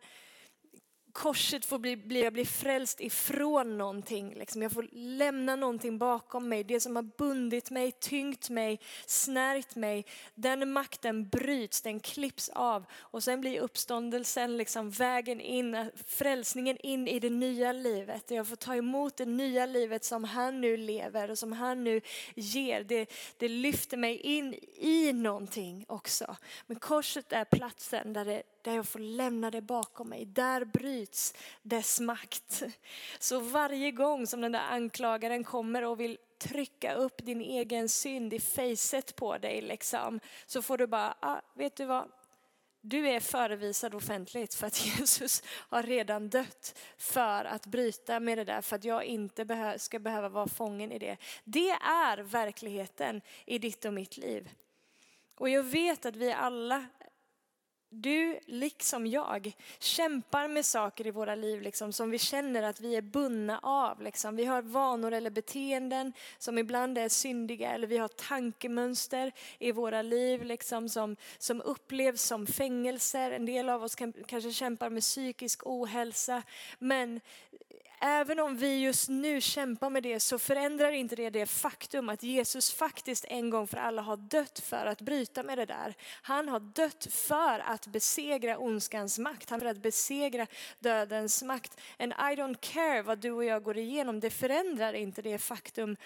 korset 1.11 1.65
får 1.65 1.79
bli, 1.79 1.97
bli, 1.97 2.31
blir 2.31 2.45
frälst 2.45 3.01
ifrån 3.01 3.77
någonting. 3.77 4.33
Liksom. 4.33 4.61
Jag 4.61 4.71
får 4.71 4.87
lämna 4.91 5.55
någonting 5.55 5.97
bakom 5.97 6.49
mig. 6.49 6.63
Det 6.63 6.79
som 6.79 6.95
har 6.95 7.03
bundit 7.03 7.71
mig, 7.71 7.91
tyngt 7.91 8.49
mig, 8.49 8.79
snärjt 9.05 9.75
mig. 9.75 10.05
Den 10.35 10.71
makten 10.71 11.27
bryts, 11.27 11.81
den 11.81 11.99
klipps 11.99 12.49
av. 12.49 12.85
Och 12.97 13.23
sen 13.23 13.41
blir 13.41 13.59
uppståndelsen 13.59 14.57
liksom 14.57 14.89
vägen 14.89 15.41
in, 15.41 15.75
eh, 15.75 15.85
frälsningen 16.07 16.77
in 16.77 17.07
i 17.07 17.19
det 17.19 17.29
nya 17.29 17.71
livet. 17.71 18.31
Jag 18.31 18.47
får 18.47 18.55
ta 18.55 18.75
emot 18.75 19.17
det 19.17 19.25
nya 19.25 19.65
livet 19.65 20.03
som 20.03 20.23
han 20.23 20.61
nu 20.61 20.77
lever 20.77 21.31
och 21.31 21.37
som 21.37 21.51
han 21.51 21.83
nu 21.83 22.01
ger. 22.35 22.83
Det, 22.83 23.11
det 23.37 23.47
lyfter 23.47 23.97
mig 23.97 24.17
in 24.17 24.53
i 24.77 25.13
någonting 25.13 25.85
också. 25.87 26.35
Men 26.67 26.79
korset 26.79 27.33
är 27.33 27.45
platsen 27.45 28.13
där 28.13 28.25
det 28.25 28.43
där 28.61 28.75
jag 28.75 28.87
får 28.87 28.99
lämna 28.99 29.51
det 29.51 29.61
bakom 29.61 30.09
mig. 30.09 30.25
Där 30.25 30.65
bryts 30.65 31.00
dess 31.61 31.99
makt. 31.99 32.63
Så 33.19 33.39
varje 33.39 33.91
gång 33.91 34.27
som 34.27 34.41
den 34.41 34.51
där 34.51 34.67
anklagaren 34.69 35.43
kommer 35.43 35.83
och 35.83 35.99
vill 35.99 36.17
trycka 36.37 36.93
upp 36.93 37.25
din 37.25 37.41
egen 37.41 37.89
synd 37.89 38.33
i 38.33 38.39
facet 38.39 39.15
på 39.15 39.37
dig 39.37 39.61
liksom, 39.61 40.19
så 40.45 40.61
får 40.61 40.77
du 40.77 40.87
bara, 40.87 41.15
ah, 41.19 41.41
vet 41.55 41.75
du 41.75 41.85
vad, 41.85 42.11
du 42.81 43.09
är 43.09 43.19
förevisad 43.19 43.95
offentligt 43.95 44.53
för 44.53 44.67
att 44.67 44.85
Jesus 44.99 45.43
har 45.45 45.83
redan 45.83 46.29
dött 46.29 46.79
för 46.97 47.45
att 47.45 47.65
bryta 47.65 48.19
med 48.19 48.37
det 48.37 48.43
där, 48.43 48.61
för 48.61 48.75
att 48.75 48.83
jag 48.83 49.03
inte 49.03 49.75
ska 49.79 49.99
behöva 49.99 50.29
vara 50.29 50.47
fången 50.47 50.91
i 50.91 50.99
det. 50.99 51.17
Det 51.43 51.69
är 51.69 52.17
verkligheten 52.17 53.21
i 53.45 53.57
ditt 53.57 53.85
och 53.85 53.93
mitt 53.93 54.17
liv. 54.17 54.49
Och 55.35 55.49
jag 55.49 55.63
vet 55.63 56.05
att 56.05 56.15
vi 56.15 56.31
alla 56.31 56.85
du, 57.93 58.39
liksom 58.45 59.07
jag, 59.07 59.55
kämpar 59.79 60.47
med 60.47 60.65
saker 60.65 61.07
i 61.07 61.11
våra 61.11 61.35
liv 61.35 61.61
liksom, 61.61 61.93
som 61.93 62.11
vi 62.11 62.19
känner 62.19 62.63
att 62.63 62.81
vi 62.81 62.95
är 62.95 63.01
bundna 63.01 63.59
av. 63.63 64.01
Liksom. 64.01 64.35
Vi 64.35 64.45
har 64.45 64.61
vanor 64.61 65.11
eller 65.11 65.29
beteenden 65.29 66.13
som 66.37 66.57
ibland 66.57 66.97
är 66.97 67.09
syndiga 67.09 67.71
eller 67.71 67.87
vi 67.87 67.97
har 67.97 68.07
tankemönster 68.07 69.31
i 69.59 69.71
våra 69.71 70.01
liv 70.01 70.43
liksom, 70.43 70.89
som, 70.89 71.15
som 71.37 71.61
upplevs 71.61 72.21
som 72.21 72.47
fängelser. 72.47 73.31
En 73.31 73.45
del 73.45 73.69
av 73.69 73.83
oss 73.83 73.95
kan, 73.95 74.13
kanske 74.27 74.51
kämpar 74.51 74.89
med 74.89 75.01
psykisk 75.01 75.61
ohälsa. 75.65 76.43
Men 76.79 77.21
även 78.01 78.39
om 78.39 78.57
vi 78.57 78.79
just 78.79 79.09
nu 79.09 79.41
kämpar 79.41 79.89
med 79.89 80.03
det 80.03 80.19
så 80.19 80.39
förändrar 80.39 80.91
inte 80.91 81.15
det 81.15 81.29
det 81.29 81.45
faktum 81.45 82.09
att 82.09 82.23
Jesus 82.23 82.73
faktiskt 82.73 83.25
en 83.27 83.49
gång 83.49 83.67
för 83.67 83.77
alla 83.77 84.01
har 84.01 84.17
dött 84.17 84.59
för 84.59 84.85
att 84.85 85.01
bryta 85.01 85.43
med 85.43 85.57
det 85.57 85.65
där. 85.65 85.95
Han 86.21 86.49
har 86.49 86.59
dött 86.59 87.07
för 87.11 87.59
att 87.59 87.87
besegra 87.87 88.57
ondskans 88.57 89.19
makt, 89.19 89.49
han 89.49 89.59
för 89.59 89.67
att 89.67 89.81
besegra 89.81 90.47
dödens 90.79 91.43
makt. 91.43 91.81
And 91.99 92.13
I 92.13 92.35
don't 92.35 92.57
care 92.61 93.01
vad 93.01 93.19
du 93.19 93.31
och 93.31 93.45
jag 93.45 93.63
går 93.63 93.77
igenom, 93.77 94.19
det 94.19 94.29
förändrar 94.29 94.93
inte 94.93 95.21
det 95.21 95.37
faktum 95.37 95.97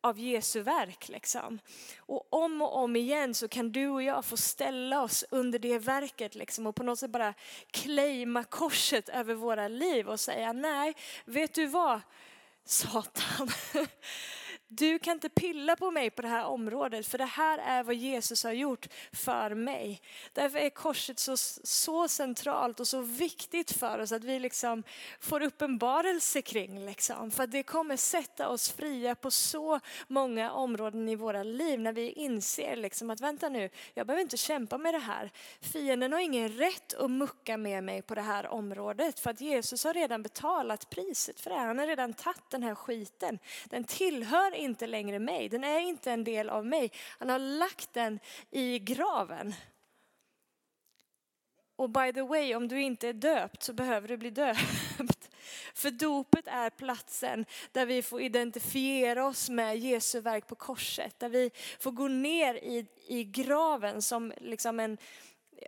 av 0.00 0.18
Jesu 0.18 0.60
verk. 0.60 1.08
Liksom. 1.08 1.58
Och 1.98 2.32
om 2.32 2.62
och 2.62 2.76
om 2.76 2.96
igen 2.96 3.34
så 3.34 3.48
kan 3.48 3.72
du 3.72 3.88
och 3.88 4.02
jag 4.02 4.24
få 4.24 4.36
ställa 4.36 5.02
oss 5.02 5.24
under 5.30 5.58
det 5.58 5.78
verket 5.78 6.34
liksom, 6.34 6.66
och 6.66 6.76
på 6.76 6.82
något 6.82 6.98
sätt 6.98 7.10
bara 7.10 7.34
claima 7.70 8.44
korset 8.44 9.08
över 9.08 9.34
våra 9.34 9.68
liv 9.68 10.08
och 10.08 10.20
säga 10.20 10.52
nej, 10.52 10.94
vet 11.24 11.54
du 11.54 11.66
vad 11.66 12.00
Satan, 12.64 13.48
du 14.68 14.98
kan 14.98 15.12
inte 15.12 15.28
pilla 15.28 15.76
på 15.76 15.90
mig 15.90 16.10
på 16.10 16.22
det 16.22 16.28
här 16.28 16.44
området 16.44 17.06
för 17.06 17.18
det 17.18 17.24
här 17.24 17.58
är 17.58 17.82
vad 17.82 17.94
Jesus 17.94 18.44
har 18.44 18.52
gjort 18.52 18.88
för 19.12 19.54
mig. 19.54 20.00
Därför 20.32 20.58
är 20.58 20.70
korset 20.70 21.18
så, 21.18 21.36
så 21.36 22.08
centralt 22.08 22.80
och 22.80 22.88
så 22.88 23.00
viktigt 23.00 23.72
för 23.72 23.98
oss 23.98 24.12
att 24.12 24.24
vi 24.24 24.40
liksom 24.40 24.82
får 25.20 25.42
uppenbarelse 25.42 26.42
kring. 26.42 26.86
Liksom. 26.86 27.30
För 27.30 27.46
det 27.46 27.62
kommer 27.62 27.96
sätta 27.96 28.48
oss 28.48 28.72
fria 28.72 29.14
på 29.14 29.30
så 29.30 29.80
många 30.08 30.52
områden 30.52 31.08
i 31.08 31.16
våra 31.16 31.42
liv 31.42 31.80
när 31.80 31.92
vi 31.92 32.10
inser 32.10 32.76
liksom 32.76 33.10
att 33.10 33.20
vänta 33.20 33.48
nu, 33.48 33.70
jag 33.94 34.06
behöver 34.06 34.22
inte 34.22 34.36
kämpa 34.36 34.78
med 34.78 34.94
det 34.94 34.98
här. 34.98 35.30
Fienden 35.60 36.12
har 36.12 36.20
ingen 36.20 36.48
rätt 36.48 36.94
att 36.94 37.10
mucka 37.10 37.56
med 37.56 37.84
mig 37.84 38.02
på 38.02 38.14
det 38.14 38.22
här 38.22 38.46
området 38.46 39.20
för 39.20 39.30
att 39.30 39.40
Jesus 39.40 39.84
har 39.84 39.94
redan 39.94 40.22
betalat 40.22 40.90
priset 40.90 41.40
för 41.40 41.50
det. 41.50 41.56
Han 41.56 41.78
har 41.78 41.86
redan 41.86 42.12
tagit 42.12 42.50
den 42.50 42.62
här 42.62 42.74
skiten. 42.74 43.38
Den 43.64 43.84
tillhör 43.84 44.57
inte 44.58 44.86
längre 44.86 45.18
mig, 45.18 45.48
den 45.48 45.64
är 45.64 45.80
inte 45.80 46.12
en 46.12 46.24
del 46.24 46.48
av 46.48 46.66
mig. 46.66 46.92
Han 47.18 47.28
har 47.28 47.38
lagt 47.38 47.92
den 47.92 48.20
i 48.50 48.78
graven. 48.78 49.54
Och 51.78 51.90
by 51.90 52.12
the 52.12 52.22
way, 52.22 52.54
om 52.54 52.68
du 52.68 52.82
inte 52.82 53.08
är 53.08 53.12
döpt 53.12 53.62
så 53.62 53.72
behöver 53.72 54.08
du 54.08 54.16
bli 54.16 54.30
döpt. 54.30 54.60
För 55.74 55.90
dopet 55.90 56.46
är 56.46 56.70
platsen 56.70 57.44
där 57.72 57.86
vi 57.86 58.02
får 58.02 58.20
identifiera 58.20 59.26
oss 59.26 59.50
med 59.50 59.78
Jesu 59.78 60.20
verk 60.20 60.46
på 60.46 60.54
korset. 60.54 61.18
Där 61.18 61.28
vi 61.28 61.50
får 61.80 61.90
gå 61.90 62.08
ner 62.08 62.54
i, 62.54 62.86
i 63.06 63.24
graven 63.24 64.02
som 64.02 64.32
liksom 64.40 64.80
en, 64.80 64.98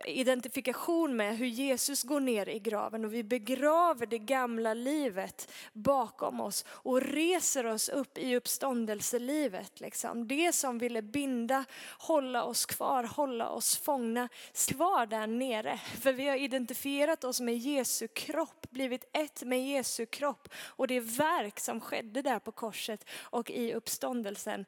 identifikation 0.05 1.15
med 1.15 1.37
hur 1.37 1.45
Jesus 1.45 2.03
går 2.03 2.19
ner 2.19 2.49
i 2.49 2.59
graven 2.59 3.05
och 3.05 3.13
vi 3.13 3.23
begraver 3.23 4.05
det 4.05 4.19
gamla 4.19 4.73
livet 4.73 5.51
bakom 5.73 6.41
oss 6.41 6.65
och 6.67 7.01
reser 7.01 7.65
oss 7.65 7.89
upp 7.89 8.17
i 8.17 8.35
uppståndelselivet. 8.35 9.79
Liksom. 9.79 10.27
Det 10.27 10.55
som 10.55 10.77
ville 10.77 11.01
binda, 11.01 11.65
hålla 11.97 12.43
oss 12.43 12.65
kvar, 12.65 13.03
hålla 13.03 13.49
oss 13.49 13.77
fångna, 13.77 14.29
kvar 14.67 15.05
där 15.05 15.27
nere. 15.27 15.77
För 16.01 16.13
vi 16.13 16.27
har 16.27 16.35
identifierat 16.35 17.23
oss 17.23 17.41
med 17.41 17.57
Jesu 17.57 18.07
kropp, 18.07 18.67
blivit 18.69 19.09
ett 19.13 19.43
med 19.43 19.67
Jesu 19.67 20.05
kropp 20.05 20.47
och 20.53 20.87
det 20.87 20.99
verk 20.99 21.59
som 21.59 21.81
skedde 21.81 22.21
där 22.21 22.39
på 22.39 22.51
korset 22.51 23.09
och 23.19 23.51
i 23.51 23.73
uppståndelsen. 23.73 24.65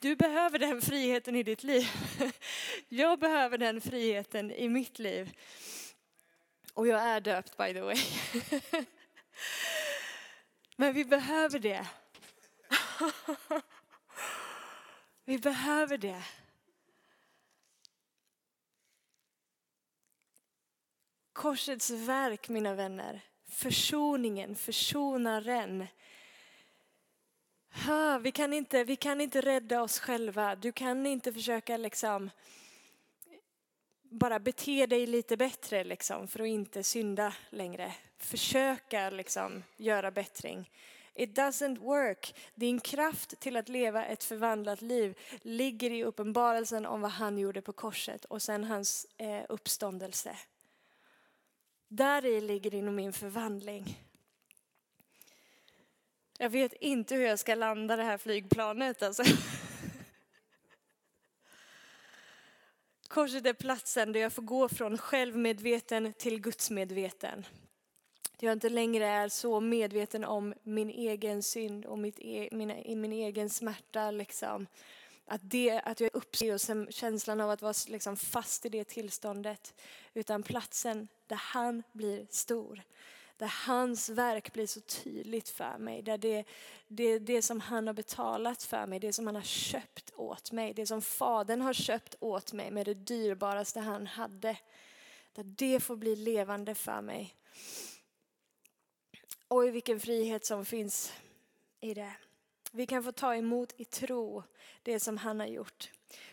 Du 0.00 0.16
behöver 0.16 0.58
den 0.58 0.82
friheten 0.82 1.36
i 1.36 1.42
ditt 1.42 1.64
liv. 1.64 1.86
Jag 2.88 3.18
behöver 3.18 3.58
den 3.58 3.80
friheten 3.80 4.50
i 4.50 4.68
mitt 4.68 4.98
liv. 4.98 5.36
Och 6.74 6.86
jag 6.86 7.00
är 7.00 7.20
döpt 7.20 7.56
by 7.56 7.72
the 7.72 7.80
way. 7.80 7.96
Men 10.76 10.94
vi 10.94 11.04
behöver 11.04 11.58
det. 11.58 11.86
Vi 15.24 15.38
behöver 15.38 15.98
det. 15.98 16.22
Korsets 21.32 21.90
verk, 21.90 22.48
mina 22.48 22.74
vänner, 22.74 23.20
försoningen, 23.48 24.56
försonaren. 24.56 25.86
Vi 28.20 28.32
kan, 28.32 28.52
inte, 28.52 28.84
vi 28.84 28.96
kan 28.96 29.20
inte 29.20 29.40
rädda 29.40 29.82
oss 29.82 29.98
själva. 29.98 30.56
Du 30.56 30.72
kan 30.72 31.06
inte 31.06 31.32
försöka 31.32 31.76
liksom 31.76 32.30
bara 34.02 34.38
bete 34.38 34.86
dig 34.86 35.06
lite 35.06 35.36
bättre 35.36 35.84
liksom, 35.84 36.28
för 36.28 36.40
att 36.40 36.46
inte 36.46 36.82
synda 36.82 37.34
längre. 37.50 37.94
Försöka 38.18 39.10
liksom, 39.10 39.62
göra 39.76 40.10
bättring. 40.10 40.70
It 41.14 41.38
doesn't 41.38 41.78
work. 41.78 42.34
Din 42.54 42.80
kraft 42.80 43.40
till 43.40 43.56
att 43.56 43.68
leva 43.68 44.04
ett 44.04 44.24
förvandlat 44.24 44.82
liv 44.82 45.18
ligger 45.42 45.90
i 45.90 46.04
uppenbarelsen 46.04 46.86
om 46.86 47.00
vad 47.00 47.10
han 47.10 47.38
gjorde 47.38 47.62
på 47.62 47.72
korset 47.72 48.24
och 48.24 48.42
sen 48.42 48.64
hans 48.64 49.06
eh, 49.16 49.44
uppståndelse. 49.48 50.36
Där 51.88 52.26
i 52.26 52.40
ligger 52.40 52.70
din 52.70 52.88
och 52.88 52.94
min 52.94 53.12
förvandling. 53.12 54.05
Jag 56.38 56.50
vet 56.50 56.72
inte 56.72 57.14
hur 57.14 57.26
jag 57.26 57.38
ska 57.38 57.54
landa 57.54 57.96
det 57.96 58.02
här 58.02 58.18
flygplanet 58.18 59.02
alltså. 59.02 59.22
Korset 63.08 63.46
är 63.46 63.52
platsen 63.52 64.12
där 64.12 64.20
jag 64.20 64.32
får 64.32 64.42
gå 64.42 64.68
från 64.68 64.98
självmedveten 64.98 66.12
till 66.12 66.40
gudsmedveten. 66.40 67.46
Där 68.38 68.46
jag 68.46 68.52
inte 68.52 68.68
längre 68.68 69.06
är 69.06 69.28
så 69.28 69.60
medveten 69.60 70.24
om 70.24 70.54
min 70.62 70.90
egen 70.90 71.42
synd 71.42 71.86
och 71.86 71.98
mitt 71.98 72.18
e 72.18 72.48
min, 72.52 73.00
min 73.00 73.12
egen 73.12 73.50
smärta. 73.50 74.10
Liksom. 74.10 74.66
Att, 75.26 75.40
det, 75.42 75.80
att 75.84 76.00
jag 76.00 76.06
är 76.06 76.16
uppstånd 76.16 76.86
och 76.86 76.92
känslan 76.92 77.40
av 77.40 77.50
att 77.50 77.62
vara 77.62 77.74
liksom 77.88 78.16
fast 78.16 78.66
i 78.66 78.68
det 78.68 78.84
tillståndet. 78.84 79.74
Utan 80.14 80.42
platsen 80.42 81.08
där 81.26 81.36
han 81.36 81.82
blir 81.92 82.26
stor. 82.30 82.82
Där 83.36 83.52
hans 83.66 84.08
verk 84.08 84.52
blir 84.52 84.66
så 84.66 84.80
tydligt 84.80 85.48
för 85.48 85.78
mig. 85.78 86.02
Där 86.02 86.18
det, 86.18 86.44
det, 86.88 87.18
det 87.18 87.42
som 87.42 87.60
han 87.60 87.86
har 87.86 87.94
betalat 87.94 88.62
för 88.62 88.86
mig, 88.86 89.00
det 89.00 89.12
som 89.12 89.26
han 89.26 89.34
har 89.34 89.42
köpt 89.42 90.12
åt 90.16 90.52
mig. 90.52 90.74
Det 90.74 90.86
som 90.86 91.02
fadern 91.02 91.60
har 91.60 91.72
köpt 91.72 92.14
åt 92.20 92.52
mig 92.52 92.70
med 92.70 92.86
det 92.86 92.94
dyrbaraste 92.94 93.80
han 93.80 94.06
hade. 94.06 94.58
Där 95.32 95.44
det 95.44 95.80
får 95.80 95.96
bli 95.96 96.16
levande 96.16 96.74
för 96.74 97.00
mig. 97.00 97.34
Oj, 99.48 99.70
vilken 99.70 100.00
frihet 100.00 100.46
som 100.46 100.64
finns 100.64 101.12
i 101.80 101.94
det. 101.94 102.12
Vi 102.72 102.86
kan 102.86 103.04
få 103.04 103.12
ta 103.12 103.34
emot 103.34 103.72
i 103.76 103.84
tro 103.84 104.42
det 104.82 105.00
som 105.00 105.16
han 105.16 105.40
har 105.40 105.46
gjort. 105.46 105.90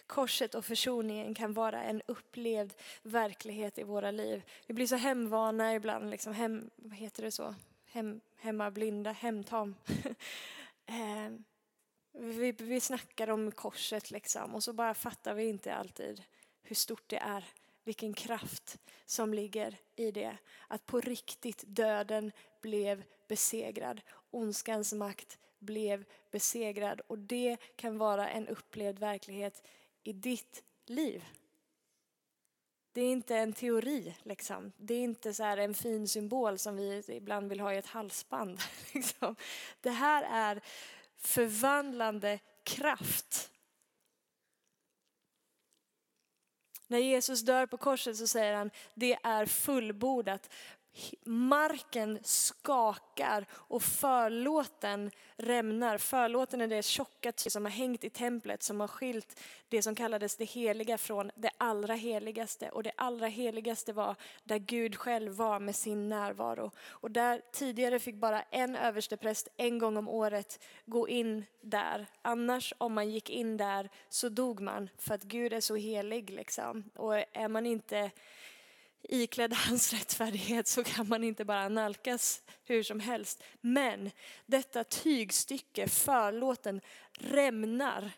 Korset 0.08 0.56
och 0.56 0.66
försoningen 0.66 1.34
kan 1.34 1.54
vara 1.54 1.84
en 1.84 2.02
upplevd 2.06 2.74
verklighet 3.04 3.78
i 3.78 3.84
våra 3.84 4.12
liv. 4.12 4.42
Vi 4.68 4.74
blir 4.74 4.88
så 4.88 4.96
hemvana 4.96 5.76
ibland, 5.76 6.10
liksom 6.10 6.34
hem, 6.34 6.70
vad 6.76 6.98
heter 6.98 7.24
det 7.24 7.32
så? 7.32 7.56
Hem, 7.86 8.22
hemmablinda, 8.38 9.12
hemtam. 9.12 9.76
Eh, 10.86 11.32
vi, 12.12 12.52
vi 12.52 12.80
snackar 12.80 13.30
om 13.30 13.52
korset 13.52 14.12
liksom 14.12 14.56
och 14.56 14.64
så 14.64 14.74
bara 14.74 14.94
fattar 14.94 15.34
vi 15.34 15.44
inte 15.44 15.76
alltid 15.76 16.24
hur 16.64 16.76
stort 16.76 17.10
det 17.10 17.18
är. 17.18 17.46
Vilken 17.84 18.14
kraft 18.14 18.78
som 19.06 19.34
ligger 19.34 19.78
i 19.96 20.12
det. 20.12 20.38
Att 20.68 20.86
på 20.86 21.00
riktigt 21.00 21.64
döden 21.68 22.32
blev 22.62 23.04
besegrad. 23.28 24.02
Ondskans 24.32 24.94
makt 24.94 25.38
blev 25.64 26.06
besegrad 26.32 27.02
och 27.08 27.18
det 27.18 27.58
kan 27.76 27.98
vara 27.98 28.30
en 28.30 28.48
upplevd 28.48 29.00
verklighet 29.00 29.64
i 30.04 30.14
ditt 30.14 30.64
liv. 30.86 31.24
Det 32.92 33.02
är 33.02 33.12
inte 33.12 33.38
en 33.38 33.54
teori, 33.54 34.16
liksom. 34.24 34.72
det 34.78 34.94
är 34.94 35.04
inte 35.04 35.34
så 35.34 35.44
en 35.44 35.74
fin 35.74 36.08
symbol 36.08 36.58
som 36.58 36.76
vi 36.76 37.04
ibland 37.08 37.50
vill 37.50 37.60
ha 37.60 37.74
i 37.74 37.78
ett 37.78 37.86
halsband. 37.86 38.60
Liksom. 38.94 39.36
Det 39.82 39.90
här 39.90 40.24
är 40.24 40.62
förvandlande 41.18 42.40
kraft. 42.64 43.52
När 46.88 46.98
Jesus 46.98 47.42
dör 47.42 47.66
på 47.66 47.78
korset 47.78 48.18
så 48.18 48.28
säger 48.28 48.54
han, 48.54 48.72
det 48.94 49.18
är 49.24 49.46
fullbordat 49.46 50.50
marken 51.24 52.20
skakar 52.24 53.46
och 53.52 53.84
förlåten 53.84 55.12
rämnar. 55.38 55.98
Förlåten 55.98 56.62
är 56.62 56.68
det 56.68 56.86
tjocka 56.86 57.34
som 57.36 57.66
har 57.66 57.72
hängt 57.72 58.04
i 58.04 58.10
templet 58.10 58.64
som 58.64 58.80
har 58.80 58.88
skilt 58.88 59.40
det 59.70 59.82
som 59.82 59.96
kallades 59.96 60.36
det 60.36 60.46
heliga 60.46 60.98
från 60.98 61.32
det 61.36 61.52
allra 61.58 61.94
heligaste. 61.94 62.70
Och 62.70 62.84
det 62.84 62.92
allra 62.96 63.28
heligaste 63.28 63.94
var 63.94 64.16
där 64.44 64.58
Gud 64.58 64.96
själv 64.96 65.32
var 65.32 65.60
med 65.60 65.76
sin 65.76 66.10
närvaro. 66.10 66.72
Och 66.88 67.12
där 67.12 67.42
tidigare 67.52 68.00
fick 68.00 68.16
bara 68.16 68.42
en 68.42 68.76
överstepräst 68.76 69.48
en 69.58 69.80
gång 69.80 69.98
om 69.98 70.10
året 70.10 70.64
gå 70.86 71.10
in 71.10 71.46
där. 71.62 72.08
Annars 72.22 72.74
om 72.78 72.94
man 72.94 73.10
gick 73.10 73.30
in 73.30 73.58
där 73.58 73.90
så 74.10 74.30
dog 74.30 74.60
man 74.62 74.90
för 74.98 75.16
att 75.16 75.24
Gud 75.24 75.54
är 75.54 75.62
så 75.62 75.76
helig. 75.76 76.30
Liksom. 76.30 76.84
Och 76.96 77.16
är 77.16 77.48
man 77.48 77.66
inte 77.66 78.12
iklädd 79.04 79.54
hans 79.54 79.94
rättfärdighet 79.94 80.68
så 80.68 80.84
kan 80.84 81.08
man 81.08 81.24
inte 81.24 81.46
bara 81.46 81.70
nalkas 81.70 82.42
hur 82.64 82.84
som 82.84 83.00
helst. 83.00 83.44
Men 83.62 84.12
detta 84.46 84.84
tygstycke, 84.84 85.88
förlåten, 85.88 86.82
rämnar 87.20 88.12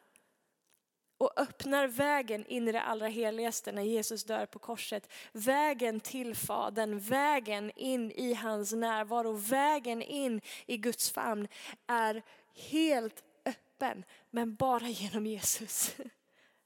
och 1.17 1.39
öppnar 1.39 1.87
vägen 1.87 2.45
in 2.45 2.67
i 2.67 2.71
det 2.71 2.81
allra 2.81 3.07
heligaste 3.07 3.71
när 3.71 3.81
Jesus 3.81 4.23
dör 4.23 4.45
på 4.45 4.59
korset. 4.59 5.09
Vägen 5.31 5.99
till 5.99 6.35
Fadern, 6.35 6.99
vägen 6.99 7.71
in 7.75 8.11
i 8.11 8.33
hans 8.33 8.71
närvaro, 8.71 9.31
vägen 9.31 10.01
in 10.01 10.41
i 10.65 10.77
Guds 10.77 11.11
famn 11.11 11.47
är 11.87 12.23
helt 12.55 13.23
öppen, 13.45 14.03
men 14.29 14.55
bara 14.55 14.87
genom 14.87 15.25
Jesus 15.25 15.95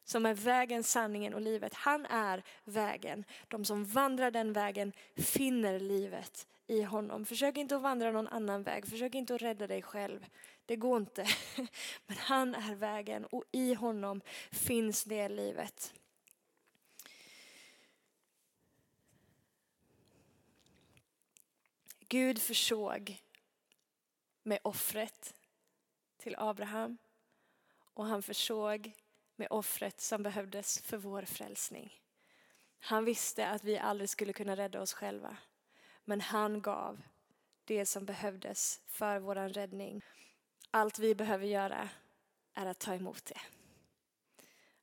som 0.10 0.26
är 0.26 0.34
vägen, 0.34 0.84
sanningen 0.84 1.34
och 1.34 1.41
livet. 1.41 1.74
Han 1.74 2.06
är 2.06 2.43
vägen. 2.63 3.26
De 3.48 3.65
som 3.65 3.86
vandrar 3.86 4.32
den 4.32 4.54
vägen 4.54 4.93
finner 5.15 5.80
livet 5.80 6.48
i 6.67 6.82
honom. 6.82 7.26
Försök 7.26 7.58
inte 7.58 7.76
att 7.76 7.82
vandra 7.82 8.12
någon 8.12 8.28
annan 8.28 8.63
väg. 8.63 8.88
Försök 8.88 9.15
inte 9.15 9.36
att 9.36 9.41
rädda 9.41 9.67
dig 9.67 9.82
själv. 9.82 10.26
Det 10.65 10.76
går 10.76 10.98
inte. 10.98 11.28
Men 12.08 12.17
han 12.17 12.56
är 12.56 12.76
vägen 12.76 13.26
och 13.26 13.43
i 13.52 13.74
honom 13.74 14.22
finns 14.52 15.04
det 15.04 15.30
livet. 15.30 15.93
Gud 22.08 22.41
försåg 22.41 23.22
med 24.43 24.60
offret 24.63 25.34
till 26.17 26.36
Abraham 26.38 26.98
och 27.93 28.06
han 28.06 28.24
försåg 28.24 28.93
med 29.39 29.47
offret 29.52 30.02
som 30.02 30.23
behövdes 30.23 30.82
för 30.82 30.97
vår 30.97 31.21
frälsning. 31.21 32.02
Han 32.80 33.06
visste 33.06 33.47
att 33.47 33.63
vi 33.63 33.78
aldrig 33.78 34.10
skulle 34.10 34.34
kunna 34.34 34.56
rädda 34.56 34.82
oss 34.82 34.93
själva. 34.93 35.38
Men 36.06 36.21
han 36.21 36.62
gav 36.62 37.02
det 37.65 37.86
som 37.86 38.06
behövdes 38.06 38.82
för 38.88 39.19
vår 39.19 39.36
räddning. 39.36 40.02
Allt 40.71 40.99
vi 40.99 41.15
behöver 41.15 41.45
göra 41.45 41.89
är 42.54 42.65
att 42.65 42.80
ta 42.80 42.95
emot 42.95 43.25
det. 43.25 43.39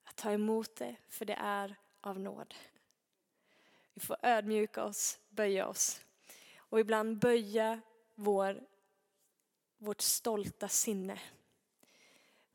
Att 0.05 0.16
ta 0.16 0.33
emot 0.33 0.77
det, 0.77 0.97
för 1.09 1.25
det 1.25 1.38
är 1.40 1.77
av 2.01 2.21
nåd. 2.21 2.55
Vi 3.95 4.01
får 4.01 4.16
ödmjuka 4.23 4.85
oss, 4.85 5.19
böja 5.29 5.66
oss 5.66 6.01
och 6.57 6.81
ibland 6.81 7.19
böja 7.19 7.81
vår, 8.14 8.64
vårt 9.79 10.01
stolta 10.01 10.69
sinne 10.69 11.21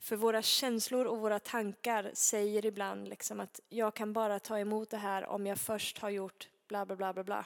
för 0.02 0.16
våra 0.16 0.42
känslor 0.42 1.06
och 1.06 1.20
våra 1.20 1.40
tankar 1.40 2.12
säger 2.14 2.66
ibland 2.66 3.08
liksom 3.08 3.40
att 3.40 3.60
jag 3.70 3.94
kan 3.94 4.14
bara 4.14 4.40
ta 4.40 4.60
emot 4.60 4.90
det 4.90 4.98
här 4.98 5.26
om 5.26 5.48
jag 5.48 5.58
först 5.58 5.98
har 5.98 6.10
gjort 6.10 6.50
bla 6.68 6.86
bla 6.86 6.96
bla 6.96 7.14
bla 7.14 7.24
bla. 7.24 7.46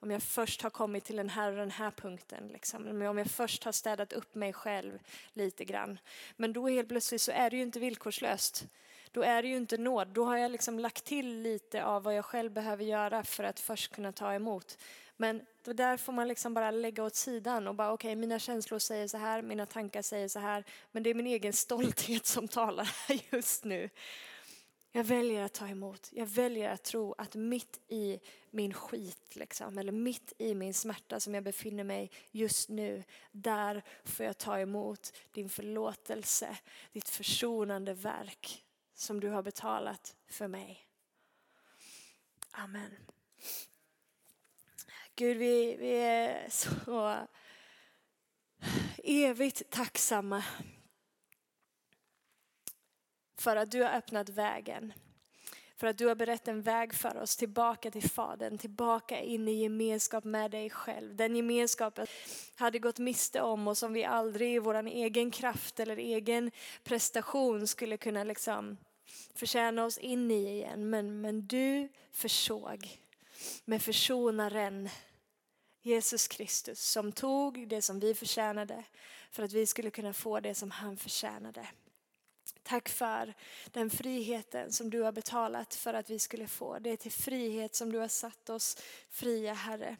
Om 0.00 0.10
jag 0.10 0.22
först 0.22 0.62
har 0.62 0.70
kommit 0.70 1.04
till 1.04 1.16
den 1.16 1.28
här 1.28 1.50
och 1.50 1.56
den 1.56 1.70
här 1.70 1.90
punkten. 1.90 2.48
Liksom. 2.48 3.02
Om 3.02 3.18
jag 3.18 3.30
först 3.30 3.64
har 3.64 3.72
städat 3.72 4.12
upp 4.12 4.34
mig 4.34 4.52
själv 4.52 4.98
lite 5.32 5.64
grann. 5.64 5.98
Men 6.36 6.52
då 6.52 6.68
helt 6.68 6.88
plötsligt 6.88 7.20
så 7.20 7.32
är 7.32 7.50
det 7.50 7.56
ju 7.56 7.62
inte 7.62 7.80
villkorslöst. 7.80 8.66
Då 9.12 9.22
är 9.22 9.42
det 9.42 9.48
ju 9.48 9.56
inte 9.56 9.78
nåd. 9.78 10.08
Då 10.08 10.24
har 10.24 10.36
jag 10.36 10.50
liksom 10.50 10.78
lagt 10.78 11.04
till 11.04 11.42
lite 11.42 11.84
av 11.84 12.02
vad 12.02 12.14
jag 12.14 12.24
själv 12.24 12.52
behöver 12.52 12.84
göra 12.84 13.22
för 13.22 13.44
att 13.44 13.60
först 13.60 13.94
kunna 13.94 14.12
ta 14.12 14.34
emot. 14.34 14.78
Men 15.16 15.46
det 15.62 15.72
där 15.72 15.96
får 15.96 16.12
man 16.12 16.28
liksom 16.28 16.54
bara 16.54 16.70
lägga 16.70 17.04
åt 17.04 17.14
sidan 17.14 17.68
och 17.68 17.74
bara 17.74 17.92
okej, 17.92 18.08
okay, 18.08 18.16
mina 18.16 18.38
känslor 18.38 18.78
säger 18.78 19.08
så 19.08 19.18
här, 19.18 19.42
mina 19.42 19.66
tankar 19.66 20.02
säger 20.02 20.28
så 20.28 20.38
här, 20.38 20.64
men 20.92 21.02
det 21.02 21.10
är 21.10 21.14
min 21.14 21.26
egen 21.26 21.52
stolthet 21.52 22.26
som 22.36 22.48
talar 22.48 22.84
här 23.08 23.20
just 23.30 23.64
nu. 23.64 23.90
Jag 24.92 25.04
väljer 25.04 25.42
att 25.42 25.52
ta 25.52 25.68
emot. 25.68 26.08
Jag 26.12 26.26
väljer 26.26 26.70
att 26.70 26.82
tro 26.82 27.14
att 27.18 27.34
mitt 27.34 27.80
i 27.88 28.20
min 28.50 28.74
skit, 28.74 29.36
liksom, 29.36 29.78
eller 29.78 29.92
mitt 29.92 30.32
i 30.38 30.54
min 30.54 30.74
smärta 30.74 31.20
som 31.20 31.34
jag 31.34 31.44
befinner 31.44 31.84
mig 31.84 32.10
just 32.30 32.68
nu, 32.68 33.04
där 33.32 33.82
får 34.04 34.26
jag 34.26 34.38
ta 34.38 34.58
emot 34.58 35.12
din 35.32 35.48
förlåtelse, 35.48 36.58
ditt 36.92 37.08
försonande 37.08 37.94
verk 37.94 38.64
som 38.94 39.20
du 39.20 39.28
har 39.28 39.42
betalat 39.42 40.16
för 40.28 40.48
mig. 40.48 40.86
Amen. 42.50 42.90
Gud, 45.18 45.36
vi, 45.36 45.76
vi 45.76 45.92
är 45.92 46.46
så 46.50 47.16
evigt 49.04 49.70
tacksamma 49.70 50.44
för 53.38 53.56
att 53.56 53.70
du 53.70 53.82
har 53.82 53.90
öppnat 53.90 54.28
vägen. 54.28 54.92
För 55.76 55.86
att 55.86 55.98
du 55.98 56.06
har 56.06 56.14
berättat 56.14 56.48
en 56.48 56.62
väg 56.62 56.94
för 56.94 57.16
oss 57.16 57.36
tillbaka 57.36 57.90
till 57.90 58.10
Fadern, 58.10 58.58
tillbaka 58.58 59.20
in 59.20 59.48
i 59.48 59.52
gemenskap 59.52 60.24
med 60.24 60.50
dig 60.50 60.70
själv. 60.70 61.16
Den 61.16 61.36
gemenskapen 61.36 62.06
hade 62.56 62.78
gått 62.78 62.98
miste 62.98 63.40
om 63.40 63.68
och 63.68 63.78
som 63.78 63.92
vi 63.92 64.04
aldrig 64.04 64.54
i 64.54 64.58
vår 64.58 64.86
egen 64.86 65.30
kraft 65.30 65.80
eller 65.80 65.96
egen 65.96 66.50
prestation 66.84 67.66
skulle 67.66 67.96
kunna 67.96 68.24
liksom 68.24 68.76
förtjäna 69.34 69.84
oss 69.84 69.98
in 69.98 70.30
i 70.30 70.50
igen. 70.50 70.90
Men, 70.90 71.20
men 71.20 71.46
du 71.46 71.88
försåg 72.12 73.00
med 73.64 73.82
försonaren 73.82 74.88
Jesus 75.86 76.28
Kristus 76.28 76.90
som 76.90 77.12
tog 77.12 77.68
det 77.68 77.82
som 77.82 78.00
vi 78.00 78.14
förtjänade 78.14 78.84
för 79.30 79.42
att 79.42 79.52
vi 79.52 79.66
skulle 79.66 79.90
kunna 79.90 80.12
få 80.12 80.40
det 80.40 80.54
som 80.54 80.70
han 80.70 80.96
förtjänade. 80.96 81.68
Tack 82.62 82.88
för 82.88 83.34
den 83.72 83.90
friheten 83.90 84.72
som 84.72 84.90
du 84.90 85.02
har 85.02 85.12
betalat 85.12 85.74
för 85.74 85.94
att 85.94 86.10
vi 86.10 86.18
skulle 86.18 86.46
få. 86.46 86.78
Det 86.78 86.90
är 86.90 86.96
till 86.96 87.12
frihet 87.12 87.74
som 87.74 87.92
du 87.92 87.98
har 87.98 88.08
satt 88.08 88.50
oss 88.50 88.76
fria 89.10 89.54
Herre. 89.54 89.96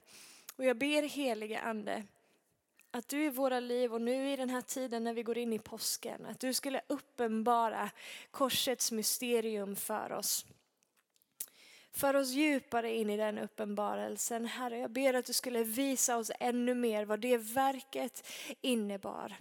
Och 0.57 0.65
jag 0.65 0.79
ber 0.79 1.03
heliga 1.03 1.61
Ande 1.61 2.05
att 2.91 3.09
du 3.09 3.25
i 3.25 3.31
våra 3.31 3.61
liv 3.61 3.95
och 3.95 4.01
nu 4.01 4.33
i 4.33 4.37
den 4.37 4.51
här 4.51 4.63
tiden 4.63 5.05
när 5.05 5.15
vi 5.15 5.23
går 5.23 5.39
in 5.39 5.53
i 5.53 5.59
påsken, 5.59 6.27
att 6.27 6.41
du 6.41 6.55
skulle 6.55 6.81
uppenbara 6.87 7.91
korsets 8.31 8.93
mysterium 8.93 9.77
för 9.77 10.13
oss. 10.13 10.47
För 11.97 12.17
oss 12.17 12.31
djupare 12.31 12.95
in 12.95 13.11
i 13.11 13.17
den 13.17 13.39
uppenbarelsen. 13.39 14.47
Herre, 14.47 14.79
jag 14.79 14.91
ber 14.91 15.15
att 15.15 15.25
du 15.25 15.33
skulle 15.33 15.65
visa 15.65 16.17
oss 16.17 16.31
ännu 16.41 16.75
mer 16.75 17.05
vad 17.05 17.21
det 17.21 17.39
verket 17.39 18.27
innebar. 18.61 19.37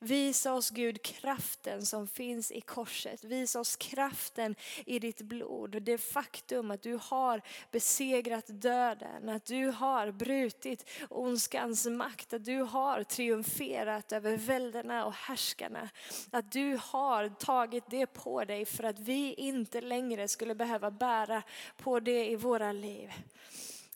Visa 0.00 0.54
oss 0.54 0.70
Gud 0.70 1.02
kraften 1.02 1.86
som 1.86 2.08
finns 2.08 2.50
i 2.50 2.60
korset. 2.60 3.24
Visa 3.24 3.60
oss 3.60 3.76
kraften 3.76 4.54
i 4.86 4.98
ditt 4.98 5.22
blod. 5.22 5.82
Det 5.82 5.98
faktum 5.98 6.70
att 6.70 6.82
du 6.82 6.98
har 7.02 7.42
besegrat 7.70 8.44
döden, 8.48 9.28
att 9.28 9.44
du 9.44 9.66
har 9.66 10.10
brutit 10.10 10.90
ondskans 11.10 11.86
makt, 11.86 12.32
att 12.32 12.44
du 12.44 12.60
har 12.60 13.02
triumferat 13.02 14.12
över 14.12 14.36
välderna 14.36 15.06
och 15.06 15.12
härskarna. 15.12 15.88
Att 16.30 16.52
du 16.52 16.78
har 16.82 17.28
tagit 17.28 17.84
det 17.90 18.06
på 18.06 18.44
dig 18.44 18.64
för 18.64 18.84
att 18.84 18.98
vi 18.98 19.34
inte 19.34 19.80
längre 19.80 20.28
skulle 20.28 20.54
behöva 20.54 20.90
bära 20.90 21.42
på 21.76 22.00
det 22.00 22.30
i 22.30 22.36
våra 22.36 22.72
liv. 22.72 23.12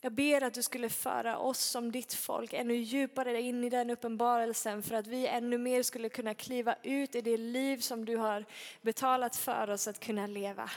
Jag 0.05 0.13
ber 0.13 0.43
att 0.43 0.53
du 0.53 0.63
skulle 0.63 0.89
föra 0.89 1.37
oss 1.37 1.59
som 1.59 1.91
ditt 1.91 2.13
folk 2.13 2.53
ännu 2.53 2.73
djupare 2.73 3.41
in 3.41 3.63
i 3.63 3.69
den 3.69 3.89
uppenbarelsen 3.89 4.83
för 4.83 4.95
att 4.95 5.07
vi 5.07 5.27
ännu 5.27 5.57
mer 5.57 5.83
skulle 5.83 6.09
kunna 6.09 6.33
kliva 6.33 6.75
ut 6.83 7.15
i 7.15 7.21
det 7.21 7.37
liv 7.37 7.77
som 7.77 8.05
du 8.05 8.17
har 8.17 8.45
betalat 8.81 9.35
för 9.35 9.69
oss 9.69 9.87
att 9.87 9.99
kunna 9.99 10.27
leva. 10.27 10.69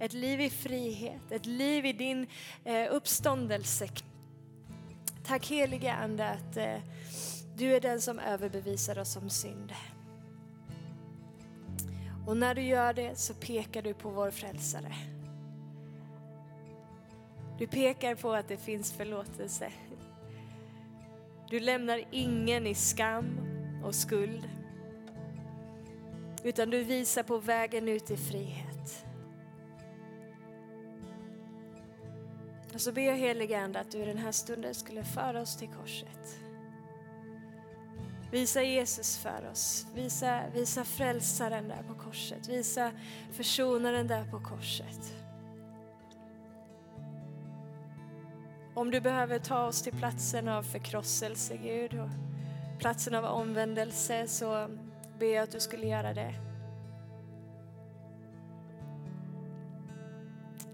Ett 0.00 0.12
liv 0.12 0.40
i 0.40 0.50
frihet, 0.50 1.32
ett 1.32 1.46
liv 1.46 1.86
i 1.86 1.92
din 1.92 2.26
eh, 2.64 2.94
uppståndelse. 2.94 3.88
Tack 5.26 5.46
helige 5.46 5.92
Ande 5.92 6.28
att 6.28 6.56
eh, 6.56 6.80
du 7.56 7.74
är 7.74 7.80
den 7.80 8.00
som 8.00 8.18
överbevisar 8.18 8.98
oss 8.98 9.16
om 9.16 9.30
synd. 9.30 9.72
Och 12.26 12.36
när 12.36 12.54
du 12.54 12.62
gör 12.62 12.92
det 12.92 13.18
så 13.18 13.34
pekar 13.34 13.82
du 13.82 13.94
på 13.94 14.10
vår 14.10 14.30
frälsare. 14.30 15.11
Du 17.62 17.68
pekar 17.68 18.14
på 18.14 18.32
att 18.32 18.48
det 18.48 18.56
finns 18.56 18.92
förlåtelse. 18.92 19.72
Du 21.50 21.60
lämnar 21.60 22.04
ingen 22.10 22.66
i 22.66 22.74
skam 22.74 23.40
och 23.84 23.94
skuld. 23.94 24.48
Utan 26.44 26.70
du 26.70 26.84
visar 26.84 27.22
på 27.22 27.38
vägen 27.38 27.88
ut 27.88 28.10
i 28.10 28.16
frihet. 28.16 29.04
Och 32.74 32.80
så 32.80 32.92
ber 32.92 33.02
jag 33.02 33.16
helige 33.16 33.60
Ande 33.60 33.80
att 33.80 33.90
du 33.90 33.98
i 33.98 34.06
den 34.06 34.18
här 34.18 34.32
stunden 34.32 34.74
skulle 34.74 35.04
föra 35.04 35.40
oss 35.40 35.56
till 35.56 35.68
korset. 35.68 36.38
Visa 38.30 38.62
Jesus 38.62 39.18
för 39.18 39.48
oss. 39.52 39.86
Visa, 39.94 40.40
visa 40.54 40.84
frälsaren 40.84 41.68
där 41.68 41.82
på 41.88 41.94
korset. 41.94 42.48
Visa 42.48 42.92
försonaren 43.32 44.06
där 44.06 44.30
på 44.30 44.40
korset. 44.40 45.21
Om 48.74 48.90
du 48.90 49.00
behöver 49.00 49.38
ta 49.38 49.66
oss 49.66 49.82
till 49.82 49.92
platsen 49.92 50.48
av 50.48 50.62
förkrosselse, 50.62 51.56
Gud, 51.56 52.00
och 52.00 52.08
platsen 52.78 53.14
av 53.14 53.24
omvändelse, 53.24 54.28
så 54.28 54.68
ber 55.18 55.34
jag 55.34 55.42
att 55.42 55.52
du 55.52 55.60
skulle 55.60 55.86
göra 55.86 56.14
det. 56.14 56.34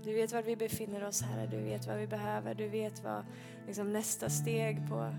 Du 0.05 0.15
vet 0.15 0.33
var 0.33 0.43
vi 0.43 0.57
befinner 0.57 1.07
oss, 1.07 1.23
Herre. 1.23 1.47
Du 1.47 1.61
vet 1.61 1.87
vad 1.87 1.97
vi 1.97 2.07
behöver. 2.07 2.55
Du 2.55 2.69
vet 2.69 3.05
vad 3.05 3.25
liksom, 3.67 3.93
nästa 3.93 4.29
steg 4.29 4.89
på 4.89 5.15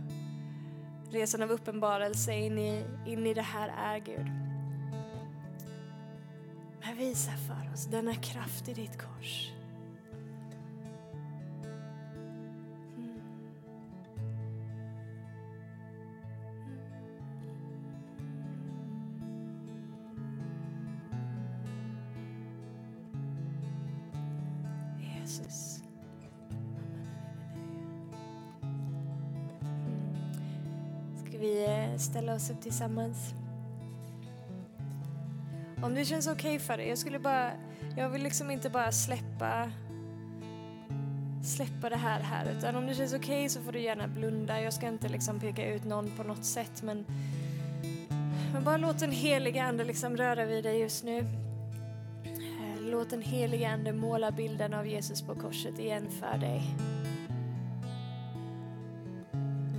resan 1.12 1.42
av 1.42 1.52
uppenbarelse 1.52 2.34
in 2.34 2.58
i, 2.58 2.86
in 3.06 3.28
i 3.28 3.34
det 3.34 3.42
här 3.42 3.96
är, 3.96 4.00
Gud. 4.00 4.26
Men 6.82 6.98
visa 6.98 7.32
för 7.32 7.74
oss 7.74 7.86
denna 7.86 8.16
kraft 8.16 8.70
i 8.70 8.74
ditt 8.74 8.98
kors. 8.98 9.52
Tillsammans. 32.80 33.34
Om 35.84 35.96
det 35.96 36.06
känns 36.06 36.28
okej 36.28 36.56
okay 36.56 36.60
för 36.60 36.78
dig, 36.78 36.90
jag 36.90 36.98
skulle 36.98 37.20
bara, 37.20 37.52
jag 37.98 38.10
vill 38.10 38.24
liksom 38.24 38.52
inte 38.52 38.70
bara 38.70 38.92
släppa 38.92 39.72
släppa 41.44 41.90
det 41.90 41.96
här 41.96 42.20
här 42.20 42.52
utan 42.58 42.76
om 42.76 42.88
det 42.88 42.96
känns 42.96 43.14
okej 43.14 43.38
okay 43.38 43.50
så 43.50 43.62
får 43.62 43.72
du 43.72 43.82
gärna 43.82 44.08
blunda. 44.08 44.62
Jag 44.62 44.74
ska 44.74 44.88
inte 44.88 45.10
liksom 45.10 45.40
peka 45.40 45.74
ut 45.74 45.86
någon 45.86 46.12
på 46.18 46.24
något 46.24 46.46
sätt 46.46 46.84
men, 46.84 47.06
men 48.54 48.64
bara 48.64 48.78
låt 48.78 49.00
den 49.00 49.12
heliga 49.12 49.64
ande 49.64 49.84
liksom 49.84 50.18
röra 50.18 50.46
vid 50.46 50.64
dig 50.64 50.80
just 50.80 51.04
nu. 51.04 51.18
Eh, 52.26 52.82
låt 52.82 53.10
den 53.10 53.22
heliga 53.22 53.70
ande 53.70 53.94
måla 53.94 54.32
bilden 54.32 54.74
av 54.74 54.88
Jesus 54.88 55.22
på 55.22 55.36
korset 55.36 55.80
igen 55.80 56.08
för 56.20 56.38
dig. 56.38 56.62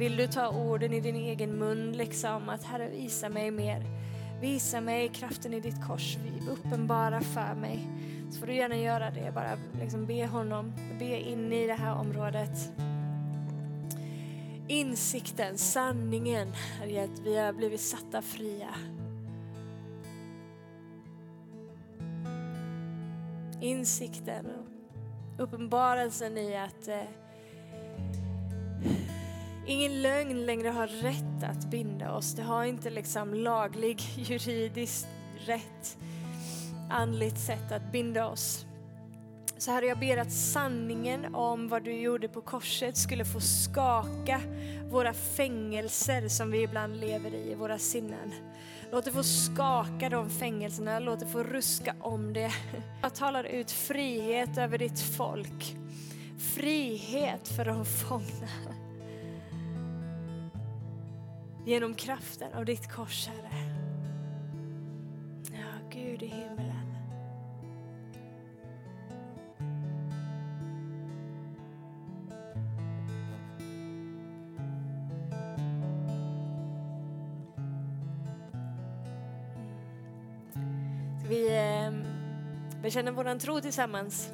Vill 0.01 0.17
du 0.17 0.27
ta 0.27 0.49
orden 0.49 0.93
i 0.93 1.01
din 1.01 1.17
egen 1.17 1.59
mun, 1.59 1.93
liksom 1.93 2.49
att 2.49 2.65
Herre 2.65 2.89
visa 2.89 3.29
mig 3.29 3.51
mer. 3.51 3.85
Visa 4.41 4.81
mig 4.81 5.09
kraften 5.09 5.55
i 5.55 5.61
ditt 5.61 5.87
kors, 5.87 6.19
uppenbara 6.51 7.21
för 7.21 7.55
mig. 7.55 7.89
Så 8.31 8.41
får 8.41 8.47
du 8.47 8.55
gärna 8.55 8.77
göra 8.77 9.11
det, 9.11 9.33
bara 9.35 9.59
liksom 9.81 10.07
be 10.07 10.27
honom, 10.27 10.73
be 10.99 11.21
in 11.21 11.53
i 11.53 11.67
det 11.67 11.75
här 11.75 11.95
området. 11.95 12.73
Insikten, 14.69 15.59
sanningen 15.59 16.53
är 16.83 17.05
att 17.05 17.19
vi 17.25 17.39
har 17.39 17.53
blivit 17.53 17.81
satta 17.81 18.23
fria. 18.23 18.75
Insikten 23.61 24.47
och 24.47 25.45
uppenbarelsen 25.45 26.39
i 26.39 26.57
att 26.57 26.89
eh, 26.89 27.03
ingen 29.67 30.03
lögn 30.03 30.47
längre 30.47 30.69
har 30.69 30.87
rätt 30.87 31.43
att 31.51 31.71
binda 31.71 32.13
oss. 32.13 32.35
Det 32.35 32.43
har 32.43 32.65
inte 32.65 32.91
liksom 32.91 33.35
laglig, 33.35 34.01
juridisk, 34.17 35.07
rätt, 35.47 35.99
andligt 36.91 37.39
sätt 37.39 37.73
att 37.73 37.93
binda 37.93 38.27
oss. 38.27 38.67
Så 39.59 39.71
Herre, 39.71 39.87
jag 39.87 39.99
ber 39.99 40.17
att 40.17 40.33
sanningen 40.33 41.35
om 41.35 41.69
vad 41.69 41.85
du 41.85 41.93
gjorde 41.93 42.29
på 42.29 42.41
korset 42.41 42.97
skulle 42.97 43.25
få 43.25 43.41
skaka 43.41 44.41
våra 44.91 45.13
fängelser 45.13 46.29
som 46.29 46.51
vi 46.51 46.63
ibland 46.63 46.97
lever 46.97 47.35
i, 47.35 47.53
i 47.53 47.55
våra 47.55 47.79
sinnen. 47.79 48.33
Låt 48.93 49.05
det 49.05 49.13
få 49.13 49.23
skaka 49.23 50.09
de 50.09 50.31
fängelserna, 50.31 50.99
låt 50.99 51.21
det 51.21 51.27
få 51.27 51.43
ruska 51.43 51.95
om 52.01 52.33
det. 52.33 52.53
Jag 53.03 53.15
talar 53.15 53.45
ut 53.45 53.71
frihet 53.71 54.59
över 54.59 54.79
ditt 54.79 55.01
folk. 55.01 55.77
Frihet 56.39 57.49
för 57.49 57.65
de 57.65 57.85
fångna 57.85 58.49
genom 61.65 61.95
kraften 61.95 62.53
av 62.53 62.65
ditt 62.65 62.93
kors, 62.93 63.29
Herre. 63.29 63.51
Ja, 65.53 65.91
Gud 65.93 66.23
i 66.23 66.27
himmelen. 66.27 66.97
Vi 81.29 81.57
ehm, 81.57 82.05
bekänner 82.83 83.13
vår 83.13 83.39
tro 83.39 83.61
tillsammans. 83.61 84.31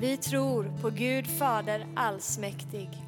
Vi 0.00 0.16
tror 0.16 0.72
på 0.80 0.90
Gud 0.90 1.26
Fader 1.26 1.86
allsmäktig 1.96 3.07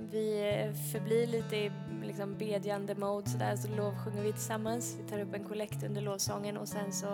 vi 0.11 0.49
eh, 0.49 0.73
förblir 0.73 1.27
lite 1.27 1.55
i 1.55 1.71
liksom 2.03 2.37
bedjande 2.37 2.95
mode 2.95 3.29
så 3.29 3.37
där 3.37 3.55
så 3.55 3.67
lovsjunger 3.67 4.23
vi 4.23 4.31
tillsammans. 4.31 4.97
Vi 4.99 5.09
tar 5.09 5.19
upp 5.19 5.33
en 5.33 5.43
kollekt 5.43 5.83
under 5.83 6.01
lovsången 6.01 6.57
och 6.57 6.67
sen 6.67 6.93
så 6.93 7.07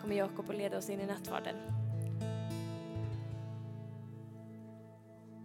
kommer 0.00 0.16
Jakob 0.16 0.50
att 0.50 0.56
leda 0.56 0.78
oss 0.78 0.90
in 0.90 1.00
i 1.00 1.06
nattvarden. 1.06 1.87